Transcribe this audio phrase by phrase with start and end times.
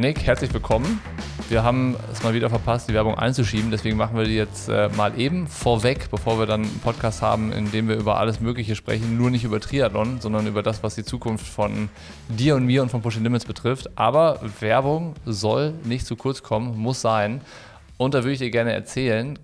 [0.00, 0.98] Nick, herzlich willkommen.
[1.50, 4.88] Wir haben es mal wieder verpasst, die Werbung einzuschieben, deswegen machen wir die jetzt äh,
[4.96, 8.76] mal eben vorweg, bevor wir dann einen Podcast haben, in dem wir über alles Mögliche
[8.76, 11.90] sprechen, nur nicht über Triathlon, sondern über das, was die Zukunft von
[12.30, 13.90] dir und mir und von Pushing Limits betrifft.
[13.96, 17.42] Aber Werbung soll nicht zu kurz kommen, muss sein.
[17.98, 19.38] Und da würde ich dir gerne erzählen,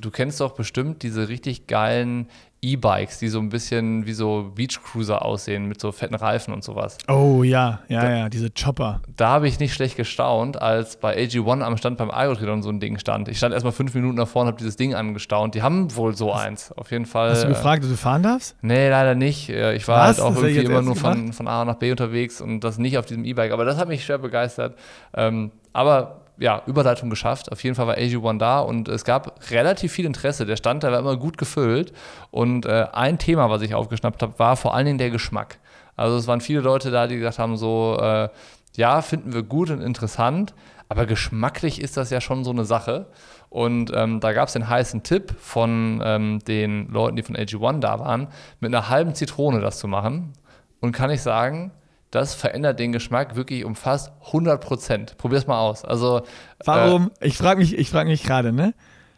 [0.00, 2.26] du kennst doch bestimmt diese richtig geilen
[2.64, 6.96] E-Bikes, die so ein bisschen wie so Beachcruiser aussehen, mit so fetten Reifen und sowas.
[7.08, 9.02] Oh ja, ja, da, ja, diese Chopper.
[9.16, 12.78] Da habe ich nicht schlecht gestaunt, als bei AG1 am Stand beim Algotrion so ein
[12.78, 13.26] Ding stand.
[13.26, 15.56] Ich stand erstmal fünf Minuten davor und habe dieses Ding angestaunt.
[15.56, 17.30] Die haben wohl so eins, auf jeden Fall.
[17.30, 18.56] Hast du gefragt, ob du fahren darfst?
[18.62, 19.48] Nee, leider nicht.
[19.48, 20.18] Ich war Was?
[20.18, 23.06] halt auch irgendwie immer nur von, von A nach B unterwegs und das nicht auf
[23.06, 23.50] diesem E-Bike.
[23.50, 24.78] Aber das hat mich schwer begeistert.
[25.14, 27.52] Ähm, aber ja, Überleitung geschafft.
[27.52, 30.44] Auf jeden Fall war AG1 da und es gab relativ viel Interesse.
[30.44, 31.92] Der Stand, der war immer gut gefüllt.
[32.32, 35.58] Und äh, ein Thema, was ich aufgeschnappt habe, war vor allen Dingen der Geschmack.
[35.94, 38.28] Also es waren viele Leute da, die gesagt haben, so, äh,
[38.76, 40.52] ja, finden wir gut und interessant,
[40.88, 43.06] aber geschmacklich ist das ja schon so eine Sache.
[43.48, 47.80] Und ähm, da gab es den heißen Tipp von ähm, den Leuten, die von AG1
[47.80, 48.28] da waren,
[48.60, 50.32] mit einer halben Zitrone das zu machen.
[50.80, 51.70] Und kann ich sagen,
[52.12, 55.16] das verändert den Geschmack wirklich um fast 100 Prozent.
[55.16, 55.82] Probier's mal aus.
[55.84, 56.22] Also,
[56.64, 57.10] Warum?
[57.20, 58.74] Äh, ich frage mich, frag mich gerade, ne?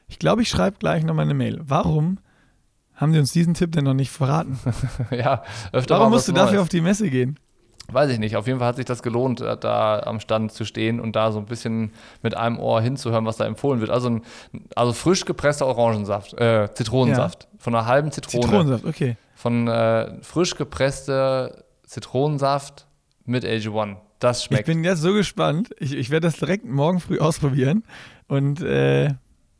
[0.06, 1.61] Ich glaube, ich schreibe gleich nochmal eine Mail.
[1.64, 2.19] Warum
[2.95, 4.61] haben die uns diesen Tipp denn noch nicht verraten?
[5.11, 5.42] ja,
[5.73, 7.36] öfter Warum musst du dafür auf die Messe gehen?
[7.91, 8.36] Weiß ich nicht.
[8.36, 11.33] Auf jeden Fall hat sich das gelohnt, äh, da am Stand zu stehen und da
[11.33, 11.91] so ein bisschen
[12.23, 13.91] mit einem Ohr hinzuhören, was da empfohlen wird.
[13.91, 14.23] Also, ein,
[14.77, 17.48] also frisch gepresster Orangensaft, äh, Zitronensaft.
[17.51, 17.58] Ja.
[17.58, 18.45] Von einer halben Zitrone.
[18.45, 19.17] Zitronensaft, okay.
[19.34, 22.87] Von äh, frisch gepresster Zitronensaft
[23.25, 23.97] mit AG1.
[24.19, 24.69] Das schmeckt.
[24.69, 25.75] Ich bin jetzt so gespannt.
[25.79, 27.85] Ich, ich werde das direkt morgen früh ausprobieren.
[28.27, 29.15] Und äh,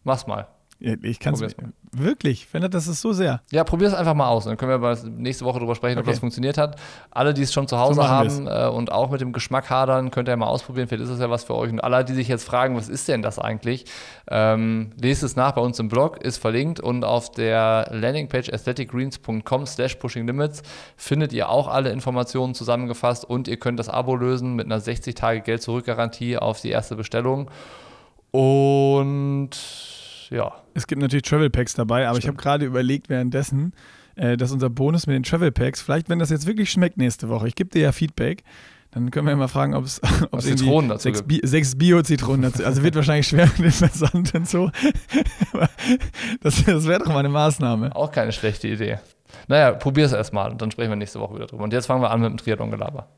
[0.05, 0.49] mach's mal.
[0.79, 1.55] Ich kann es
[1.99, 3.41] wirklich, wenn das ist so sehr.
[3.51, 4.45] Ja, probier es einfach mal aus.
[4.45, 6.09] Dann können wir mal nächste Woche darüber sprechen, okay.
[6.09, 6.77] ob das funktioniert hat.
[7.11, 10.11] Alle, die es schon zu Hause so haben äh, und auch mit dem Geschmack hadern,
[10.11, 10.89] könnt ihr mal ausprobieren.
[10.89, 11.71] Vielleicht ist das ja was für euch.
[11.71, 13.85] Und alle, die sich jetzt fragen, was ist denn das eigentlich?
[14.31, 19.67] Ähm, lest es nach bei uns im Blog, ist verlinkt und auf der Landingpage aestheticgreens.com
[19.67, 20.63] slash pushinglimits
[20.97, 25.15] findet ihr auch alle Informationen zusammengefasst und ihr könnt das Abo lösen mit einer 60
[25.15, 27.51] Tage Geld-Zurück-Garantie auf die erste Bestellung.
[28.31, 29.51] Und
[30.35, 30.53] ja.
[30.75, 32.25] Es gibt natürlich Travel Packs dabei, aber Stimmt.
[32.25, 33.73] ich habe gerade überlegt währenddessen,
[34.17, 37.29] äh, dass unser Bonus mit den Travel Packs, vielleicht wenn das jetzt wirklich schmeckt nächste
[37.29, 38.43] Woche, ich gebe dir ja Feedback,
[38.95, 40.01] dann können wir ja mal fragen, ob es
[40.39, 42.65] Zitronen dazu sechs, Bi sechs Bio-Zitronen dazu.
[42.65, 44.71] Also wird wahrscheinlich schwer mit dem Versand und so.
[46.41, 47.95] das, das wäre doch mal eine Maßnahme.
[47.97, 48.99] Auch keine schlechte Idee.
[49.49, 51.65] Naja, probier es erstmal und dann sprechen wir nächste Woche wieder drüber.
[51.65, 53.09] Und jetzt fangen wir an mit dem Triathlon-Gelaber.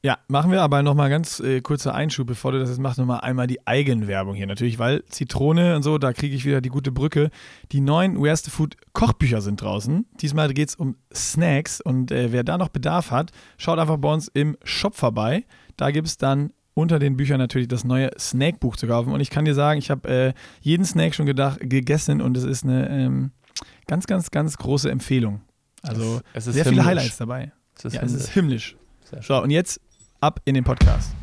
[0.00, 3.20] Ja, machen wir aber nochmal ganz äh, kurzer Einschub, bevor du das jetzt machst, nochmal
[3.20, 6.92] einmal die Eigenwerbung hier natürlich, weil Zitrone und so, da kriege ich wieder die gute
[6.92, 7.30] Brücke.
[7.72, 10.06] Die neuen Where's the Food Kochbücher sind draußen.
[10.20, 14.12] Diesmal geht es um Snacks und äh, wer da noch Bedarf hat, schaut einfach bei
[14.12, 15.44] uns im Shop vorbei.
[15.76, 19.12] Da gibt es dann unter den Büchern natürlich das neue Snackbuch zu kaufen.
[19.12, 22.44] Und ich kann dir sagen, ich habe äh, jeden Snack schon gedacht, gegessen und es
[22.44, 23.32] ist eine ähm,
[23.88, 25.40] ganz, ganz, ganz große Empfehlung.
[25.82, 26.84] Also es, es sehr himmlisch.
[26.84, 27.52] viele Highlights dabei.
[27.76, 28.16] Es ist ja, himmlisch.
[28.16, 28.76] es ist himmlisch.
[29.22, 29.80] So, und jetzt
[30.20, 31.14] ab in den Podcast.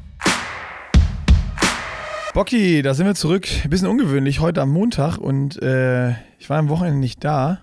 [2.33, 3.47] Bocky, da sind wir zurück.
[3.63, 7.59] Ein bisschen ungewöhnlich, heute am Montag und äh, ich war am Wochenende nicht da.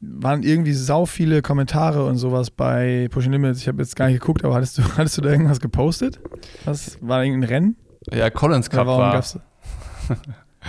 [0.00, 3.60] Waren irgendwie sau viele Kommentare und sowas bei Pushing Limits.
[3.60, 6.20] Ich habe jetzt gar nicht geguckt, aber hattest du, hattest du da irgendwas gepostet?
[6.64, 7.76] Was war irgendein Rennen?
[8.12, 9.12] Ja, Collins Cup warum war.
[9.14, 9.38] Gab's,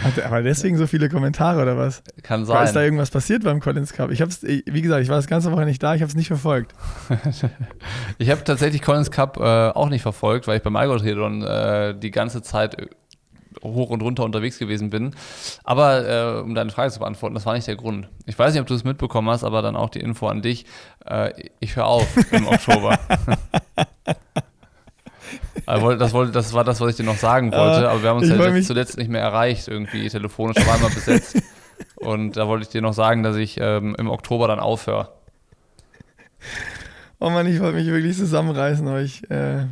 [0.03, 2.03] Hat, aber deswegen so viele Kommentare oder was?
[2.23, 2.63] Kann sein.
[2.65, 4.11] ist da irgendwas passiert beim Collins Cup?
[4.11, 6.15] Ich habe es, wie gesagt, ich war das ganze Woche nicht da, ich habe es
[6.15, 6.73] nicht verfolgt.
[8.17, 12.11] ich habe tatsächlich Collins Cup äh, auch nicht verfolgt, weil ich beim Algotriathlon äh, die
[12.11, 12.77] ganze Zeit
[13.63, 15.15] hoch und runter unterwegs gewesen bin.
[15.63, 18.09] Aber äh, um deine Frage zu beantworten, das war nicht der Grund.
[18.25, 20.65] Ich weiß nicht, ob du es mitbekommen hast, aber dann auch die Info an dich.
[21.05, 22.99] Äh, ich höre auf im Oktober.
[25.67, 28.17] das, wollte, das war das, was ich dir noch sagen wollte, uh, aber wir haben
[28.17, 31.41] uns ja zuletzt nicht mehr erreicht, irgendwie telefonisch, war einmal besetzt.
[31.95, 35.09] Und da wollte ich dir noch sagen, dass ich ähm, im Oktober dann aufhöre.
[37.19, 39.65] Oh Mann, ich wollte mich wirklich zusammenreißen, aber ich, äh,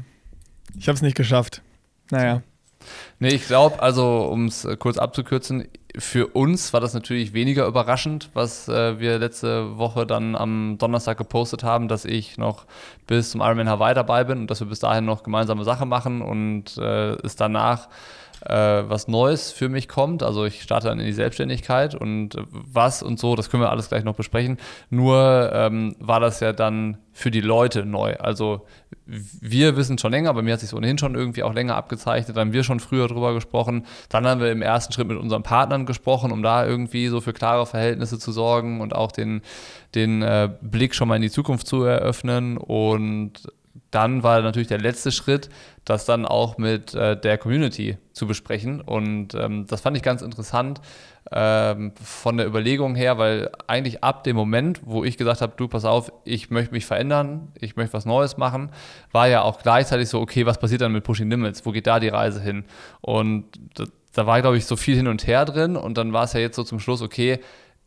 [0.77, 1.61] ich habe es nicht geschafft.
[2.11, 2.41] Naja.
[3.19, 5.67] Nee, ich glaube, also um es äh, kurz abzukürzen,
[5.97, 11.17] für uns war das natürlich weniger überraschend, was äh, wir letzte Woche dann am Donnerstag
[11.17, 12.65] gepostet haben, dass ich noch
[13.07, 16.21] bis zum Ironman Hawaii dabei bin und dass wir bis dahin noch gemeinsame Sachen machen
[16.21, 17.87] und äh, es danach
[18.41, 20.23] äh, was Neues für mich kommt.
[20.23, 23.89] Also ich starte dann in die Selbstständigkeit und was und so, das können wir alles
[23.89, 24.57] gleich noch besprechen.
[24.89, 28.15] Nur ähm, war das ja dann für die Leute neu.
[28.17, 28.65] Also
[29.05, 32.47] wir wissen schon länger, bei mir hat sich ohnehin schon irgendwie auch länger abgezeichnet, dann
[32.47, 33.85] haben wir schon früher drüber gesprochen.
[34.09, 37.33] Dann haben wir im ersten Schritt mit unseren Partnern gesprochen, um da irgendwie so für
[37.33, 39.41] klare Verhältnisse zu sorgen und auch den,
[39.93, 42.57] den äh, Blick schon mal in die Zukunft zu eröffnen.
[42.57, 43.47] Und
[43.95, 45.49] dann war natürlich der letzte Schritt,
[45.85, 48.81] das dann auch mit äh, der Community zu besprechen.
[48.81, 50.81] Und ähm, das fand ich ganz interessant
[51.31, 55.69] ähm, von der Überlegung her, weil eigentlich ab dem Moment, wo ich gesagt habe, du
[55.69, 58.69] pass auf, ich möchte mich verändern, ich möchte was Neues machen,
[59.13, 61.65] war ja auch gleichzeitig so, okay, was passiert dann mit Pushing Limits?
[61.65, 62.65] Wo geht da die Reise hin?
[62.99, 63.45] Und
[64.11, 65.77] da war, glaube ich, so viel hin und her drin.
[65.77, 67.39] Und dann war es ja jetzt so zum Schluss, okay,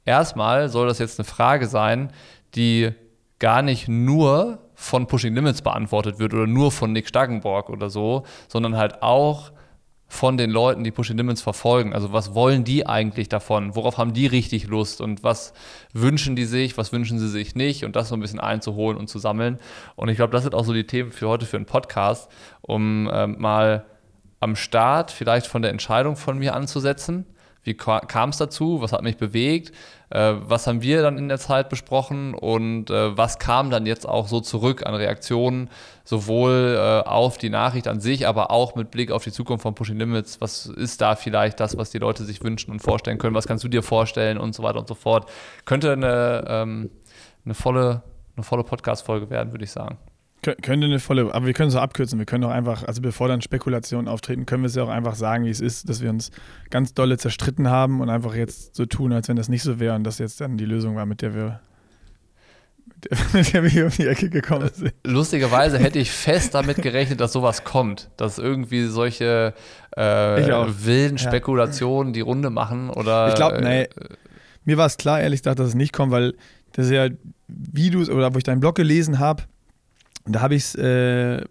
[0.06, 2.12] erstmal soll das jetzt eine Frage sein,
[2.54, 2.92] die
[3.38, 8.22] gar nicht nur von Pushing Limits beantwortet wird oder nur von Nick Staggenborg oder so,
[8.46, 9.50] sondern halt auch
[10.06, 11.92] von den Leuten, die Pushing Limits verfolgen.
[11.92, 13.74] Also was wollen die eigentlich davon?
[13.74, 15.00] Worauf haben die richtig Lust?
[15.00, 15.52] Und was
[15.92, 16.78] wünschen die sich?
[16.78, 17.84] Was wünschen sie sich nicht?
[17.84, 19.58] Und das so ein bisschen einzuholen und zu sammeln.
[19.96, 23.10] Und ich glaube, das sind auch so die Themen für heute für einen Podcast, um
[23.12, 23.84] ähm, mal
[24.38, 27.26] am Start vielleicht von der Entscheidung von mir anzusetzen
[27.68, 28.80] wie kam es dazu?
[28.80, 29.72] Was hat mich bewegt?
[30.08, 32.32] Äh, was haben wir dann in der Zeit besprochen?
[32.32, 35.68] Und äh, was kam dann jetzt auch so zurück an Reaktionen,
[36.02, 39.74] sowohl äh, auf die Nachricht an sich, aber auch mit Blick auf die Zukunft von
[39.74, 40.40] Pushing Limits?
[40.40, 43.34] Was ist da vielleicht das, was die Leute sich wünschen und vorstellen können?
[43.34, 45.30] Was kannst du dir vorstellen und so weiter und so fort?
[45.66, 46.90] Könnte eine, ähm,
[47.44, 48.02] eine volle,
[48.34, 49.98] eine volle Podcast-Folge werden, würde ich sagen.
[50.42, 52.18] Könnte eine volle, aber wir können es auch abkürzen.
[52.18, 55.16] Wir können auch einfach, also bevor dann Spekulationen auftreten, können wir es ja auch einfach
[55.16, 56.30] sagen, wie es ist, dass wir uns
[56.70, 59.96] ganz dolle zerstritten haben und einfach jetzt so tun, als wenn das nicht so wäre
[59.96, 61.60] und das jetzt dann die Lösung war, mit der wir
[63.32, 64.92] mit der wir hier um die Ecke gekommen sind.
[65.04, 69.54] Lustigerweise hätte ich fest damit gerechnet, dass sowas kommt, dass irgendwie solche
[69.96, 72.14] äh, wilden Spekulationen ja.
[72.14, 73.28] die Runde machen oder.
[73.28, 73.88] Ich glaube, nee, äh,
[74.64, 76.34] mir war es klar, ehrlich gesagt, dass es nicht kommt, weil
[76.72, 77.08] das ist ja
[77.46, 79.44] Videos oder wo ich deinen Blog gelesen habe,
[80.28, 81.42] und da habe ich es äh,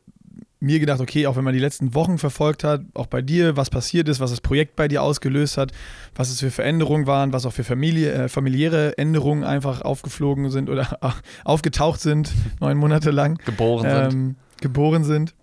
[0.60, 3.72] mir gedacht, okay, auch wenn man die letzten Wochen verfolgt hat, auch bei dir, was
[3.72, 5.72] passiert ist, was das Projekt bei dir ausgelöst hat,
[6.16, 10.70] was es für Veränderungen waren, was auch für Familie, äh, familiäre Änderungen einfach aufgeflogen sind
[10.70, 11.10] oder äh,
[11.44, 13.40] aufgetaucht sind, neun Monate lang.
[13.46, 14.36] Geboren ähm, sind.
[14.62, 15.34] Geboren sind.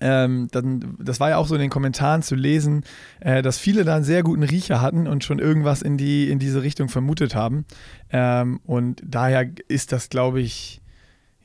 [0.00, 2.82] Ähm, dann, das war ja auch so in den Kommentaren zu lesen,
[3.20, 6.40] äh, dass viele da einen sehr guten Riecher hatten und schon irgendwas in, die, in
[6.40, 7.64] diese Richtung vermutet haben.
[8.10, 10.80] Ähm, und daher ist das, glaube ich,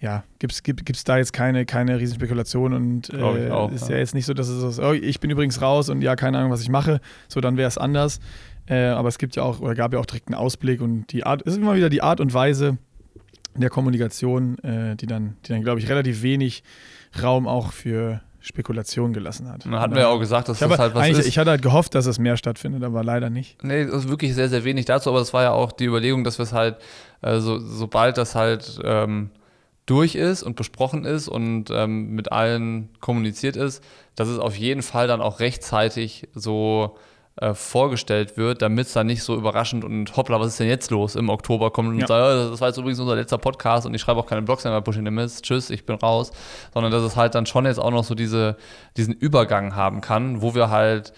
[0.02, 3.96] ja, gibt es gibt's da jetzt keine, keine Riesenspekulation und äh, auch, ist ja.
[3.96, 4.00] ja.
[4.00, 6.52] jetzt nicht so, dass es so, oh, ich bin übrigens raus und ja, keine Ahnung,
[6.52, 8.20] was ich mache, so dann wäre es anders.
[8.66, 11.26] Äh, aber es gibt ja auch, oder gab ja auch direkt einen Ausblick und die
[11.26, 12.78] Art, es ist immer wieder die Art und Weise
[13.56, 16.64] der Kommunikation, äh, die dann, die dann, glaube ich, relativ wenig
[17.22, 19.66] Raum auch für Spekulation gelassen hat.
[19.66, 21.28] Da hatten wir ja auch gesagt, dass das halt was ist.
[21.28, 23.62] Ich hatte halt gehofft, dass es mehr stattfindet, aber leider nicht.
[23.64, 26.24] Nee, das ist wirklich sehr, sehr wenig dazu, aber es war ja auch die Überlegung,
[26.24, 26.78] dass wir es halt,
[27.22, 29.32] äh, so, sobald das halt ähm,
[29.90, 33.84] durch ist und besprochen ist und ähm, mit allen kommuniziert ist,
[34.16, 36.96] dass es auf jeden Fall dann auch rechtzeitig so
[37.38, 40.92] äh, vorgestellt wird, damit es dann nicht so überraschend und hoppla, was ist denn jetzt
[40.92, 41.16] los?
[41.16, 42.06] Im Oktober kommt und ja.
[42.06, 44.74] sagt, das war jetzt übrigens unser letzter Podcast und ich schreibe auch keine Blogs mehr
[44.74, 46.32] bei Pushing the Mist, tschüss, ich bin raus,
[46.74, 48.58] sondern dass es halt dann schon jetzt auch noch so diese,
[48.96, 51.14] diesen Übergang haben kann, wo wir halt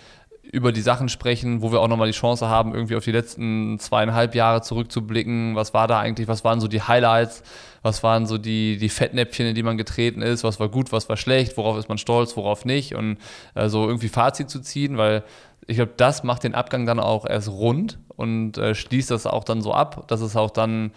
[0.52, 3.80] über die Sachen sprechen, wo wir auch nochmal die Chance haben, irgendwie auf die letzten
[3.80, 5.56] zweieinhalb Jahre zurückzublicken.
[5.56, 7.42] Was war da eigentlich, was waren so die Highlights,
[7.84, 11.08] was waren so die, die Fettnäpfchen, in die man getreten ist, was war gut, was
[11.08, 13.18] war schlecht, worauf ist man stolz, worauf nicht und
[13.56, 15.24] äh, so irgendwie Fazit zu ziehen, weil
[15.68, 19.46] ich glaube, das macht den Abgang dann auch erst rund und äh, schließt das auch
[19.46, 20.92] dann so ab, dass es auch dann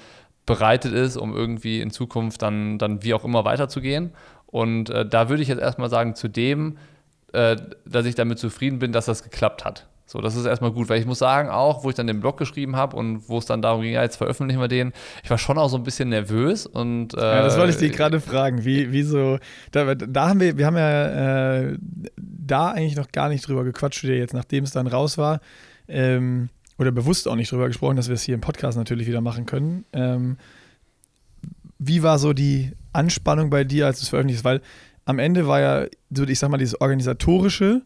[0.46, 4.10] bereitet ist, um irgendwie in Zukunft dann, dann wie auch immer weiterzugehen.
[4.46, 6.76] Und äh, da würde ich jetzt erstmal sagen, zu dem,
[7.34, 9.86] äh, dass ich damit zufrieden bin, dass das geklappt hat.
[10.06, 12.36] So, das ist erstmal gut, weil ich muss sagen, auch wo ich dann den Blog
[12.36, 15.38] geschrieben habe und wo es dann darum ging, ja, jetzt veröffentlichen wir den, ich war
[15.38, 17.14] schon auch so ein bisschen nervös und.
[17.14, 18.64] Äh, ja, das wollte ich dir gerade fragen.
[18.64, 19.38] Wie, wie so,
[19.72, 21.78] da, da haben wir, wir haben ja äh,
[22.16, 25.40] da eigentlich noch gar nicht drüber gequatscht, wie jetzt, nachdem es dann raus war.
[25.88, 29.20] Ähm, oder bewusst auch nicht drüber gesprochen, dass wir es hier im Podcast natürlich wieder
[29.20, 29.84] machen können.
[29.92, 30.36] Ähm,
[31.78, 34.44] wie war so die Anspannung bei dir, als du es veröffentlicht hast?
[34.44, 34.60] Weil
[35.04, 37.82] am Ende war ja, so ich sag mal, dieses organisatorische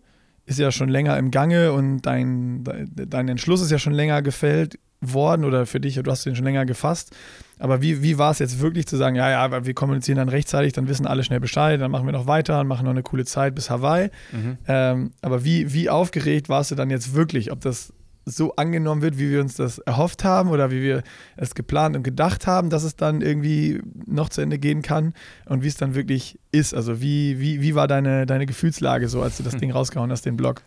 [0.46, 4.78] ist ja schon länger im Gange und dein, dein Entschluss ist ja schon länger gefällt
[5.00, 7.14] worden oder für dich, du hast den schon länger gefasst.
[7.58, 10.72] Aber wie, wie war es jetzt wirklich zu sagen, ja, ja, wir kommunizieren dann rechtzeitig,
[10.72, 13.24] dann wissen alle schnell Bescheid, dann machen wir noch weiter und machen noch eine coole
[13.24, 14.10] Zeit bis Hawaii.
[14.32, 14.58] Mhm.
[14.66, 17.92] Ähm, aber wie, wie aufgeregt warst du dann jetzt wirklich, ob das
[18.28, 21.02] so angenommen wird, wie wir uns das erhofft haben oder wie wir
[21.36, 25.14] es geplant und gedacht haben, dass es dann irgendwie noch zu Ende gehen kann
[25.46, 26.74] und wie es dann wirklich ist.
[26.74, 29.60] Also wie, wie, wie war deine, deine Gefühlslage so, als du das hm.
[29.60, 30.62] Ding rausgehauen hast, den Blog?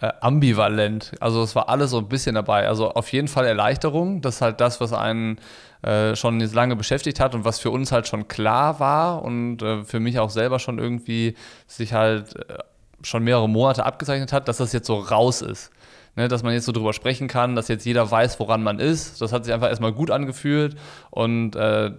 [0.00, 1.12] Äh, ambivalent.
[1.20, 2.66] Also es war alles so ein bisschen dabei.
[2.66, 4.20] Also auf jeden Fall Erleichterung.
[4.20, 5.38] Das ist halt das, was einen
[5.82, 9.84] äh, schon lange beschäftigt hat und was für uns halt schon klar war und äh,
[9.84, 11.36] für mich auch selber schon irgendwie
[11.68, 12.58] sich halt äh,
[13.02, 15.70] schon mehrere Monate abgezeichnet hat, dass das jetzt so raus ist
[16.16, 19.20] ne, dass man jetzt so drüber sprechen kann, dass jetzt jeder weiß, woran man ist.
[19.20, 20.76] Das hat sich einfach erstmal gut angefühlt
[21.10, 21.90] und äh,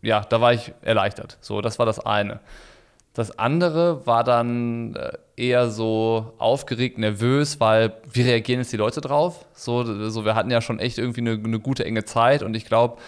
[0.00, 1.38] ja, da war ich erleichtert.
[1.40, 2.40] So, das war das eine.
[3.18, 9.00] Das andere war dann äh, eher so aufgeregt, nervös, weil wie reagieren jetzt die Leute
[9.00, 9.44] drauf?
[9.54, 12.64] So, so wir hatten ja schon echt irgendwie eine, eine gute enge Zeit und ich
[12.64, 12.98] glaube,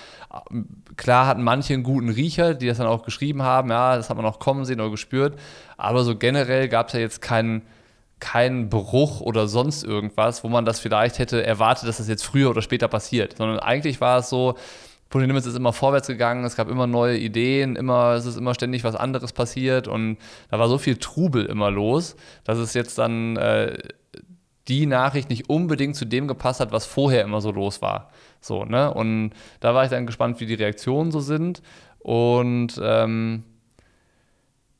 [0.97, 4.17] klar hatten manche einen guten Riecher, die das dann auch geschrieben haben, ja, das hat
[4.17, 5.39] man auch kommen sehen oder gespürt,
[5.77, 7.63] aber so generell gab es ja jetzt keinen
[8.19, 12.51] kein Bruch oder sonst irgendwas, wo man das vielleicht hätte erwartet, dass das jetzt früher
[12.51, 14.57] oder später passiert, sondern eigentlich war es so,
[15.11, 18.55] Pony Limits ist immer vorwärts gegangen, es gab immer neue Ideen, immer, es ist immer
[18.55, 20.17] ständig was anderes passiert und
[20.51, 23.77] da war so viel Trubel immer los, dass es jetzt dann äh,
[24.69, 28.11] die Nachricht nicht unbedingt zu dem gepasst hat, was vorher immer so los war.
[28.41, 28.95] So, ne?
[28.95, 31.61] Und da war ich dann gespannt, wie die Reaktionen so sind.
[31.99, 33.43] Und ähm,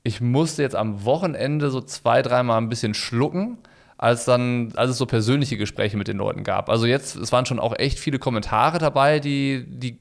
[0.05, 3.59] ich musste jetzt am Wochenende so zwei, dreimal ein bisschen schlucken,
[4.01, 6.71] als dann, als es so persönliche Gespräche mit den Leuten gab.
[6.71, 9.99] Also jetzt, es waren schon auch echt viele Kommentare dabei, die, die,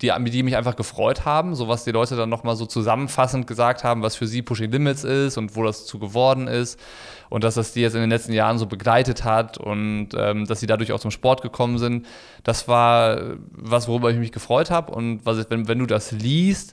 [0.00, 3.84] die, die mich einfach gefreut haben, so was die Leute dann nochmal so zusammenfassend gesagt
[3.84, 6.80] haben, was für sie Pushing Limits ist und wo das zu geworden ist
[7.28, 10.60] und dass das die jetzt in den letzten Jahren so begleitet hat und ähm, dass
[10.60, 12.06] sie dadurch auch zum Sport gekommen sind.
[12.44, 16.72] Das war was, worüber ich mich gefreut habe und was, wenn, wenn du das liest,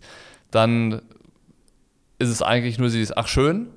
[0.49, 1.01] dann
[2.19, 3.67] ist es eigentlich nur dieses, ach schön.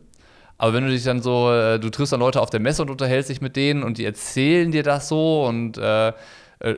[0.63, 2.91] Aber wenn du dich dann so, äh, du triffst dann Leute auf der Messe und
[2.91, 6.13] unterhältst dich mit denen und die erzählen dir das so und äh, äh,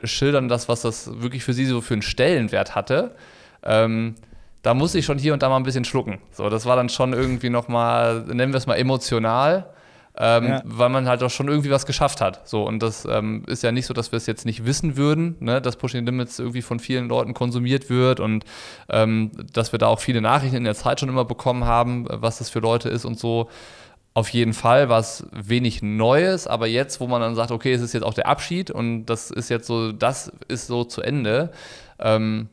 [0.03, 3.13] schildern das, was das wirklich für sie so für einen Stellenwert hatte,
[3.61, 4.15] ähm,
[4.63, 6.17] da muss ich schon hier und da mal ein bisschen schlucken.
[6.31, 9.67] So, das war dann schon irgendwie nochmal, nennen wir es mal emotional
[10.17, 10.61] ähm, ja.
[10.63, 12.47] weil man halt auch schon irgendwie was geschafft hat.
[12.47, 15.35] So, und das ähm, ist ja nicht so, dass wir es jetzt nicht wissen würden,
[15.39, 18.45] ne, dass Pushing Limits irgendwie von vielen Leuten konsumiert wird und
[18.89, 22.37] ähm, dass wir da auch viele Nachrichten in der Zeit schon immer bekommen haben, was
[22.37, 23.49] das für Leute ist und so.
[24.13, 27.81] Auf jeden Fall war es wenig Neues, aber jetzt, wo man dann sagt, okay, es
[27.81, 31.51] ist jetzt auch der Abschied und das ist jetzt so, das ist so zu Ende,
[31.99, 32.47] ähm,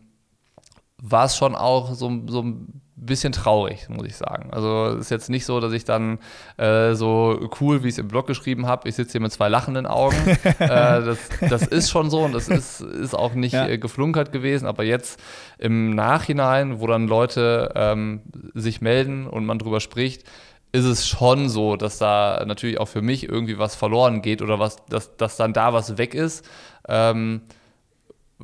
[1.01, 4.51] war es schon auch so, so ein bisschen traurig, muss ich sagen.
[4.53, 6.19] Also es ist jetzt nicht so, dass ich dann
[6.57, 9.49] äh, so cool, wie ich es im Blog geschrieben habe, ich sitze hier mit zwei
[9.49, 10.17] lachenden Augen.
[10.59, 13.67] äh, das, das, ist schon so und das ist, ist auch nicht ja.
[13.67, 15.21] äh, geflunkert gewesen, aber jetzt
[15.59, 18.23] im Nachhinein, wo dann Leute ähm,
[18.55, 20.25] sich melden und man drüber spricht,
[20.73, 24.59] ist es schon so, dass da natürlich auch für mich irgendwie was verloren geht oder
[24.59, 26.49] was, dass, dass dann da was weg ist.
[26.89, 27.43] Ähm,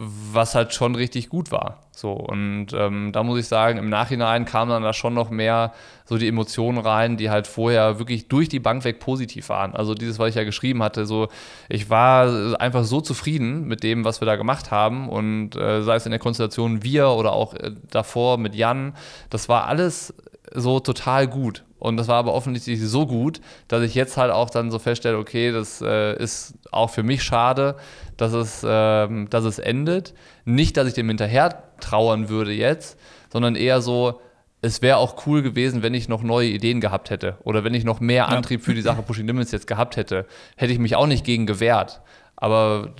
[0.00, 1.80] was halt schon richtig gut war.
[1.90, 5.72] So, und ähm, da muss ich sagen, im Nachhinein kam dann da schon noch mehr
[6.04, 9.74] so die Emotionen rein, die halt vorher wirklich durch die Bank weg positiv waren.
[9.74, 11.26] Also dieses, was ich ja geschrieben hatte, so,
[11.68, 15.96] ich war einfach so zufrieden mit dem, was wir da gemacht haben und äh, sei
[15.96, 18.94] es in der Konstellation wir oder auch äh, davor mit Jan,
[19.30, 20.14] das war alles
[20.54, 21.64] so total gut.
[21.78, 25.18] Und das war aber offensichtlich so gut, dass ich jetzt halt auch dann so feststelle,
[25.18, 27.76] okay, das äh, ist auch für mich schade,
[28.16, 30.14] dass es, äh, dass es endet.
[30.44, 32.98] Nicht, dass ich dem hinterher trauern würde jetzt,
[33.32, 34.20] sondern eher so,
[34.60, 37.84] es wäre auch cool gewesen, wenn ich noch neue Ideen gehabt hätte oder wenn ich
[37.84, 38.26] noch mehr ja.
[38.26, 40.26] Antrieb für die Sache Pushing Limits jetzt gehabt hätte.
[40.56, 42.00] Hätte ich mich auch nicht gegen gewehrt.
[42.34, 42.94] Aber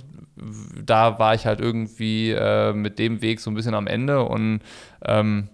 [0.81, 4.61] da war ich halt irgendwie äh, mit dem Weg so ein bisschen am Ende und
[5.05, 5.49] ähm,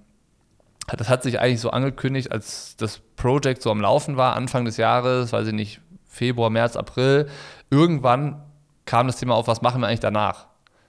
[0.88, 4.78] das hat sich eigentlich so angekündigt, als das Projekt so am Laufen war, Anfang des
[4.78, 7.28] Jahres, weiß ich nicht, Februar, März, April.
[7.72, 8.42] Irgendwann
[8.86, 10.48] kam das Thema auf, was machen wir eigentlich danach?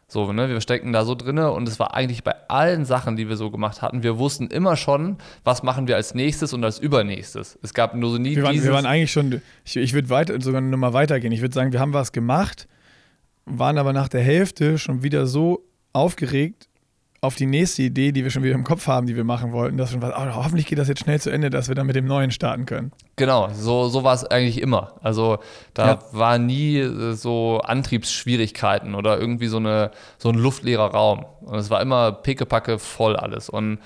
[0.08, 3.28] So, ne, wir stecken da so drinne und es war eigentlich bei allen Sachen, die
[3.28, 6.78] wir so gemacht hatten, wir wussten immer schon, was machen wir als nächstes und als
[6.78, 7.58] übernächstes.
[7.60, 10.40] Es gab nur so nie wir waren, wir waren eigentlich schon, ich, ich würde weiter,
[10.40, 11.32] sogar eine Nummer weitergehen.
[11.32, 12.68] Ich würde sagen, wir haben was gemacht,
[13.46, 16.68] waren aber nach der Hälfte schon wieder so aufgeregt,
[17.26, 19.76] auf die nächste Idee, die wir schon wieder im Kopf haben, die wir machen wollten,
[19.76, 21.96] dass schon was, oh, hoffentlich geht das jetzt schnell zu Ende, dass wir dann mit
[21.96, 22.92] dem Neuen starten können.
[23.16, 24.94] Genau, so, so war es eigentlich immer.
[25.02, 25.38] Also
[25.74, 25.98] da ja.
[26.12, 31.26] war nie äh, so Antriebsschwierigkeiten oder irgendwie so, eine, so ein luftleerer Raum.
[31.42, 33.48] Und es war immer pickepacke voll alles.
[33.48, 33.78] Und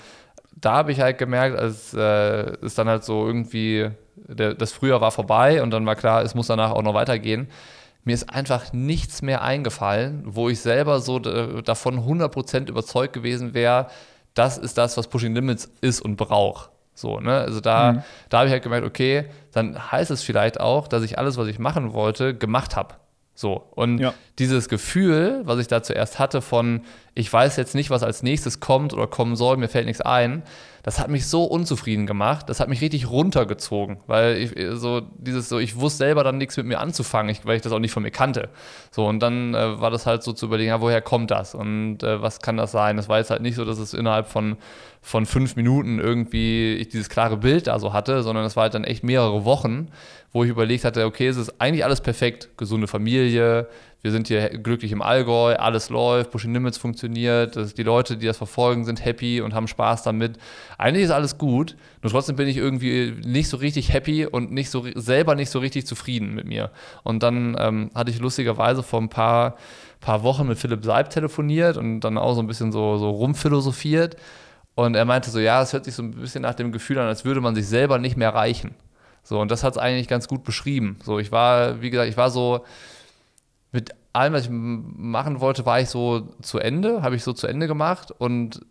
[0.55, 5.01] da habe ich halt gemerkt, als äh, es dann halt so irgendwie, der, das Frühjahr
[5.01, 7.47] war vorbei und dann war klar, es muss danach auch noch weitergehen
[8.03, 13.87] mir ist einfach nichts mehr eingefallen, wo ich selber so davon 100% überzeugt gewesen wäre,
[14.33, 16.69] das ist das, was Pushing Limits ist und braucht.
[16.93, 17.39] So, ne?
[17.39, 18.03] Also da, mhm.
[18.29, 21.47] da habe ich halt gemerkt, okay, dann heißt es vielleicht auch, dass ich alles, was
[21.47, 22.95] ich machen wollte, gemacht habe.
[23.41, 23.63] So.
[23.71, 24.13] Und ja.
[24.37, 26.81] dieses Gefühl, was ich da zuerst hatte von,
[27.15, 30.43] ich weiß jetzt nicht, was als nächstes kommt oder kommen soll, mir fällt nichts ein,
[30.83, 35.49] das hat mich so unzufrieden gemacht, das hat mich richtig runtergezogen, weil ich so dieses
[35.49, 37.91] so, ich wusste selber dann nichts mit mir anzufangen, ich, weil ich das auch nicht
[37.91, 38.49] von mir kannte.
[38.91, 42.03] So, und dann äh, war das halt so zu überlegen, ja, woher kommt das und
[42.03, 42.97] äh, was kann das sein?
[42.97, 44.57] Das war jetzt halt nicht so, dass es innerhalb von,
[45.01, 48.75] von fünf Minuten irgendwie ich dieses klare Bild da so hatte, sondern es war halt
[48.75, 49.89] dann echt mehrere Wochen,
[50.33, 53.67] wo ich überlegt hatte, okay, es ist eigentlich alles perfekt, gesunde Familie,
[54.01, 58.37] wir sind hier glücklich im Allgäu, alles läuft, Pushing Limits funktioniert, die Leute, die das
[58.37, 60.37] verfolgen, sind happy und haben Spaß damit.
[60.77, 64.71] Eigentlich ist alles gut, nur trotzdem bin ich irgendwie nicht so richtig happy und nicht
[64.71, 66.71] so selber nicht so richtig zufrieden mit mir.
[67.03, 69.57] Und dann ähm, hatte ich lustigerweise vor ein paar,
[69.99, 74.15] paar Wochen mit Philipp Seib telefoniert und dann auch so ein bisschen so, so rumphilosophiert.
[74.73, 77.07] Und er meinte so, ja, es hört sich so ein bisschen nach dem Gefühl an,
[77.07, 78.73] als würde man sich selber nicht mehr reichen.
[79.23, 80.99] So, und das hat es eigentlich ganz gut beschrieben.
[81.03, 82.65] So, ich war, wie gesagt, ich war so,
[83.71, 87.47] mit allem, was ich machen wollte, war ich so zu Ende, habe ich so zu
[87.47, 88.65] Ende gemacht und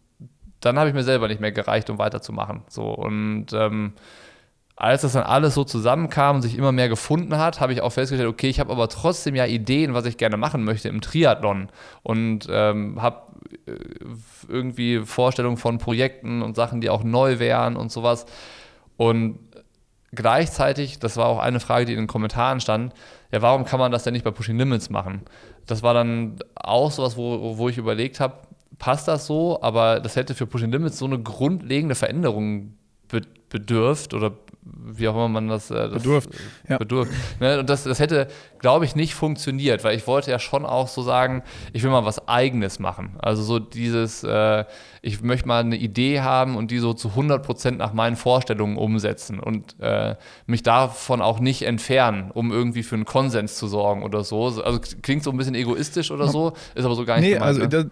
[0.60, 2.62] dann habe ich mir selber nicht mehr gereicht, um weiterzumachen.
[2.68, 3.94] So und ähm,
[4.76, 7.90] als das dann alles so zusammenkam und sich immer mehr gefunden hat, habe ich auch
[7.90, 11.68] festgestellt, okay, ich habe aber trotzdem ja Ideen, was ich gerne machen möchte im Triathlon
[12.02, 13.22] und ähm, habe
[13.66, 13.72] äh,
[14.48, 18.26] irgendwie Vorstellungen von Projekten und Sachen, die auch neu wären und sowas.
[18.96, 19.38] Und
[20.12, 22.92] gleichzeitig, das war auch eine Frage, die in den Kommentaren stand,
[23.32, 25.22] ja, warum kann man das denn nicht bei Pushing Limits machen?
[25.66, 28.34] Das war dann auch sowas, wo, wo ich überlegt habe,
[28.78, 32.74] passt das so, aber das hätte für Pushing Limits so eine grundlegende Veränderung
[33.48, 36.30] bedürft oder wie auch immer man das, äh, das bedurft.
[36.68, 36.78] Ja.
[36.78, 37.12] bedurft.
[37.40, 37.60] Ne?
[37.60, 41.02] Und das, das hätte, glaube ich, nicht funktioniert, weil ich wollte ja schon auch so
[41.02, 43.16] sagen, ich will mal was Eigenes machen.
[43.18, 44.64] Also so dieses, äh,
[45.00, 48.76] ich möchte mal eine Idee haben und die so zu 100 Prozent nach meinen Vorstellungen
[48.76, 54.02] umsetzen und äh, mich davon auch nicht entfernen, um irgendwie für einen Konsens zu sorgen
[54.02, 54.44] oder so.
[54.62, 57.48] Also klingt so ein bisschen egoistisch oder so, ist aber so gar nicht nee, gemeint,
[57.48, 57.68] also ne?
[57.68, 57.86] das,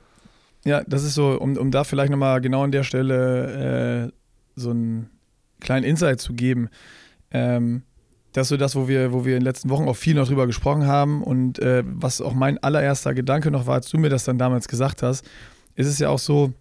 [0.64, 4.12] ja, das ist so, um, um da vielleicht nochmal genau an der Stelle äh,
[4.54, 5.08] so ein
[5.60, 6.68] kleinen Insight zu geben.
[7.30, 7.82] Ähm,
[8.32, 10.28] das ist so das, wo wir, wo wir in den letzten Wochen auch viel noch
[10.28, 14.10] drüber gesprochen haben und äh, was auch mein allererster Gedanke noch war, als du mir
[14.10, 15.24] das dann damals gesagt hast,
[15.74, 16.52] ist es ja auch so,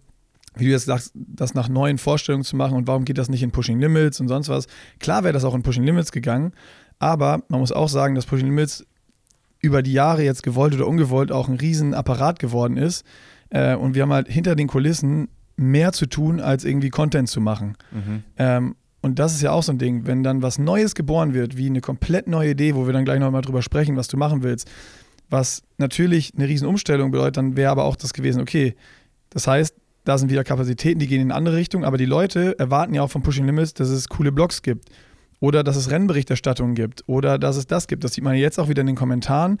[0.56, 3.42] wie du jetzt sagst, das nach neuen Vorstellungen zu machen und warum geht das nicht
[3.42, 4.66] in Pushing Limits und sonst was.
[4.98, 6.52] Klar wäre das auch in Pushing Limits gegangen,
[6.98, 8.84] aber man muss auch sagen, dass Pushing Limits
[9.60, 13.04] über die Jahre jetzt gewollt oder ungewollt auch ein Riesenapparat geworden ist.
[13.50, 17.40] Äh, und wir haben halt hinter den Kulissen mehr zu tun, als irgendwie Content zu
[17.40, 17.76] machen.
[17.90, 18.22] Mhm.
[18.36, 21.56] Ähm, und das ist ja auch so ein Ding, wenn dann was Neues geboren wird,
[21.56, 24.42] wie eine komplett neue Idee, wo wir dann gleich nochmal drüber sprechen, was du machen
[24.42, 24.68] willst,
[25.30, 28.74] was natürlich eine Riesenumstellung bedeutet, dann wäre aber auch das gewesen, okay,
[29.30, 32.58] das heißt, da sind wieder Kapazitäten, die gehen in eine andere Richtung, aber die Leute
[32.58, 34.88] erwarten ja auch von Pushing Limits, dass es coole Blogs gibt
[35.40, 38.04] oder dass es Rennberichterstattungen gibt oder dass es das gibt.
[38.04, 39.58] Das sieht man jetzt auch wieder in den Kommentaren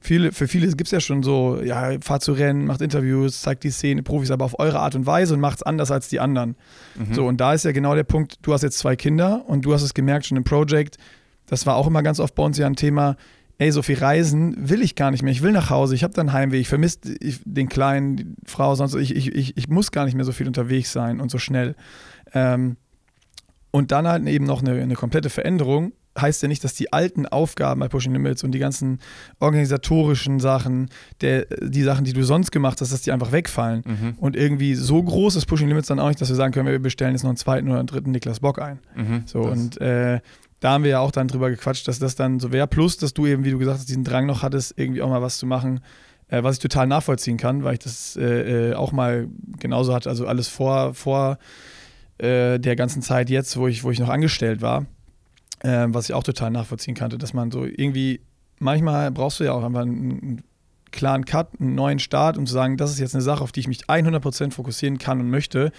[0.00, 3.64] viele, für viele gibt es ja schon so, ja, fahrt zu Rennen, macht Interviews, zeigt
[3.64, 6.20] die Szene, Profis, aber auf eure Art und Weise und macht es anders als die
[6.20, 6.56] anderen.
[6.96, 7.14] Mhm.
[7.14, 9.72] So, und da ist ja genau der Punkt, du hast jetzt zwei Kinder und du
[9.72, 10.96] hast es gemerkt schon im Project,
[11.46, 13.16] das war auch immer ganz oft bei uns ja ein Thema,
[13.58, 15.32] ey, so viel reisen will ich gar nicht mehr.
[15.32, 17.00] Ich will nach Hause, ich habe dann Heimweh, ich vermisse
[17.44, 20.46] den kleinen, die Frau, sonst ich, ich, ich, ich muss gar nicht mehr so viel
[20.46, 21.74] unterwegs sein und so schnell.
[22.32, 22.76] Ähm,
[23.70, 27.26] und dann halt eben noch eine, eine komplette Veränderung heißt ja nicht, dass die alten
[27.26, 28.98] Aufgaben bei Pushing Limits und die ganzen
[29.38, 33.82] organisatorischen Sachen, der, die Sachen, die du sonst gemacht hast, dass die einfach wegfallen.
[33.86, 34.14] Mhm.
[34.18, 36.78] Und irgendwie so groß ist Pushing Limits dann auch nicht, dass wir sagen können, wir
[36.78, 38.80] bestellen jetzt noch einen zweiten oder einen dritten Niklas Bock ein.
[38.96, 40.20] Mhm, so und äh,
[40.58, 42.66] da haben wir ja auch dann drüber gequatscht, dass das dann so wäre.
[42.66, 45.22] Plus, dass du eben, wie du gesagt hast, diesen Drang noch hattest, irgendwie auch mal
[45.22, 45.80] was zu machen,
[46.28, 50.10] äh, was ich total nachvollziehen kann, weil ich das äh, äh auch mal genauso hatte.
[50.10, 51.38] Also alles vor, vor
[52.18, 54.86] äh, der ganzen Zeit jetzt, wo ich, wo ich noch angestellt war
[55.60, 58.20] äh, was ich auch total nachvollziehen kannte, dass man so irgendwie,
[58.58, 60.42] manchmal brauchst du ja auch einfach einen,
[60.92, 63.60] klaren Cut, einen neuen Start, um zu sagen, das ist jetzt eine Sache, auf die
[63.60, 65.72] ich mich 100% fokussieren kann und möchte.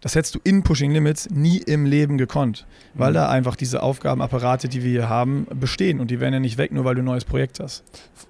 [0.00, 3.14] Das hättest du in Pushing Limits nie im Leben gekonnt, weil mhm.
[3.14, 6.70] da einfach diese Aufgabenapparate, die wir hier haben, bestehen und die werden ja nicht weg,
[6.70, 7.82] nur weil du ein neues Projekt hast.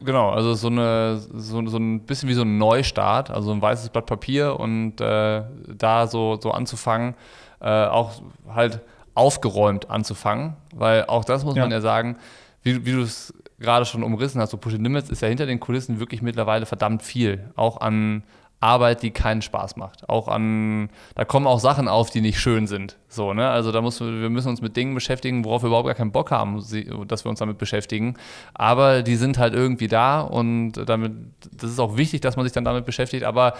[0.02, 3.90] Genau, also so, eine, so, so ein bisschen wie so ein Neustart, also ein weißes
[3.90, 5.42] Blatt Papier und äh,
[5.76, 7.14] da so, so anzufangen,
[7.61, 8.80] äh, auch halt
[9.18, 11.62] aufgeräumt anzufangen, weil auch das muss ja.
[11.62, 11.81] man ja.
[11.81, 12.16] sagen,
[12.62, 15.59] wie, wie du es gerade schon umrissen hast, so Push Limits ist ja hinter den
[15.59, 18.22] Kulissen wirklich mittlerweile verdammt viel, auch an
[18.61, 22.66] Arbeit, die keinen Spaß macht, auch an, da kommen auch Sachen auf, die nicht schön
[22.68, 25.87] sind, so, ne, also da muss, wir müssen uns mit Dingen beschäftigen, worauf wir überhaupt
[25.87, 26.62] gar keinen Bock haben,
[27.07, 28.14] dass wir uns damit beschäftigen,
[28.54, 31.12] aber die sind halt irgendwie da und damit,
[31.52, 33.54] das ist auch wichtig, dass man sich dann damit beschäftigt, aber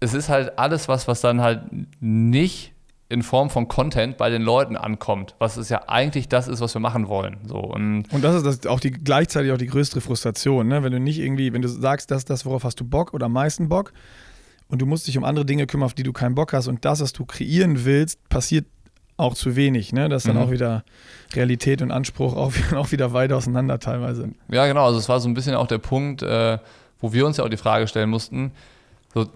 [0.00, 1.62] es ist halt alles was, was dann halt
[2.00, 2.75] nicht
[3.08, 6.74] in Form von Content bei den Leuten ankommt, was es ja eigentlich das ist, was
[6.74, 7.38] wir machen wollen.
[7.46, 10.82] So, und, und das ist das auch die, gleichzeitig auch die größere Frustration, ne?
[10.82, 13.32] wenn du nicht irgendwie, wenn du sagst, das das, worauf hast du Bock oder am
[13.32, 13.92] meisten Bock
[14.68, 16.84] und du musst dich um andere Dinge kümmern, auf die du keinen Bock hast und
[16.84, 18.66] das, was du kreieren willst, passiert
[19.16, 19.92] auch zu wenig.
[19.92, 20.08] Ne?
[20.08, 20.42] Das ist dann mhm.
[20.42, 20.84] auch wieder
[21.32, 24.30] Realität und Anspruch auch, auch wieder weit auseinander teilweise.
[24.50, 24.84] Ja, genau.
[24.84, 26.58] Also es war so ein bisschen auch der Punkt, äh,
[27.00, 28.52] wo wir uns ja auch die Frage stellen mussten,
[29.14, 29.26] so,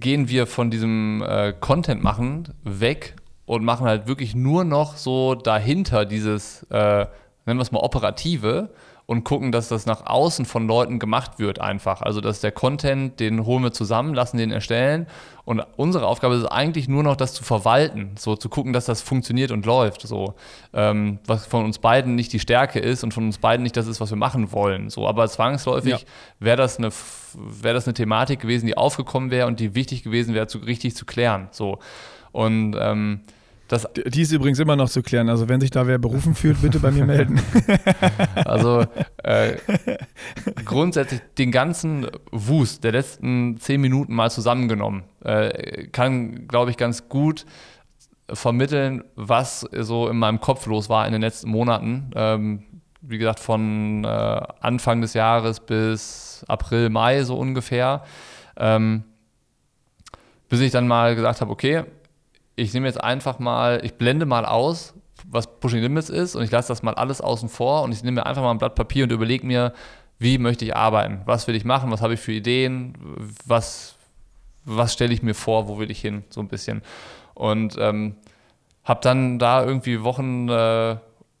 [0.00, 5.34] gehen wir von diesem äh, Content machen weg und machen halt wirklich nur noch so
[5.34, 7.06] dahinter dieses, äh,
[7.46, 8.70] nennen wir es mal operative
[9.08, 12.02] und gucken, dass das nach außen von Leuten gemacht wird einfach.
[12.02, 15.06] Also dass der Content, den holen wir zusammen, lassen den erstellen
[15.46, 19.00] und unsere Aufgabe ist eigentlich nur noch, das zu verwalten, so zu gucken, dass das
[19.00, 20.34] funktioniert und läuft, so
[20.74, 23.86] ähm, was von uns beiden nicht die Stärke ist und von uns beiden nicht das
[23.86, 24.90] ist, was wir machen wollen.
[24.90, 25.98] So, aber zwangsläufig ja.
[26.38, 26.90] wäre das eine
[27.32, 30.94] wäre das eine Thematik gewesen, die aufgekommen wäre und die wichtig gewesen wäre, zu, richtig
[30.94, 31.48] zu klären.
[31.50, 31.78] So
[32.32, 33.20] und ähm,
[33.68, 35.28] das die ist übrigens immer noch zu klären.
[35.28, 37.40] Also wenn sich da wer berufen fühlt, bitte bei mir melden.
[38.44, 38.86] Also
[39.22, 39.56] äh,
[40.64, 47.08] grundsätzlich den ganzen Wust der letzten zehn Minuten mal zusammengenommen, äh, kann, glaube ich, ganz
[47.08, 47.44] gut
[48.32, 52.10] vermitteln, was so in meinem Kopf los war in den letzten Monaten.
[52.14, 52.62] Ähm,
[53.00, 54.08] wie gesagt, von äh,
[54.60, 58.02] Anfang des Jahres bis April, Mai so ungefähr.
[58.56, 59.04] Ähm,
[60.48, 61.84] bis ich dann mal gesagt habe, okay,
[62.58, 64.94] ich nehme jetzt einfach mal, ich blende mal aus,
[65.26, 68.16] was Pushing Limits ist und ich lasse das mal alles außen vor und ich nehme
[68.16, 69.72] mir einfach mal ein Blatt Papier und überlege mir,
[70.18, 72.94] wie möchte ich arbeiten, was will ich machen, was habe ich für Ideen,
[73.46, 73.96] was,
[74.64, 76.82] was stelle ich mir vor, wo will ich hin, so ein bisschen.
[77.34, 78.16] Und ähm,
[78.82, 80.96] habe dann da irgendwie Wochen, äh,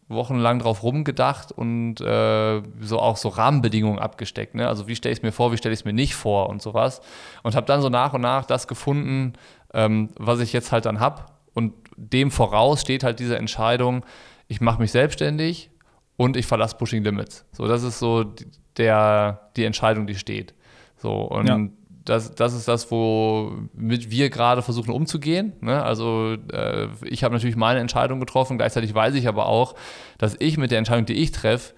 [0.08, 4.54] wochenlang drauf rumgedacht und äh, so auch so Rahmenbedingungen abgesteckt.
[4.54, 4.66] Ne?
[4.66, 6.62] Also wie stelle ich es mir vor, wie stelle ich es mir nicht vor und
[6.62, 7.02] sowas.
[7.42, 9.34] Und habe dann so nach und nach das gefunden,
[9.74, 11.26] ähm, was ich jetzt halt dann habe.
[11.54, 14.04] Und dem voraus steht halt diese Entscheidung,
[14.46, 15.70] ich mache mich selbstständig
[16.16, 17.44] und ich verlasse Pushing Limits.
[17.52, 18.24] So, das ist so
[18.76, 20.54] der, die Entscheidung, die steht.
[20.96, 21.60] So, und ja.
[22.04, 25.52] das, das ist das, womit wir gerade versuchen umzugehen.
[25.60, 25.82] Ne?
[25.82, 29.74] Also äh, ich habe natürlich meine Entscheidung getroffen, gleichzeitig weiß ich aber auch,
[30.16, 31.74] dass ich mit der Entscheidung, die ich treffe,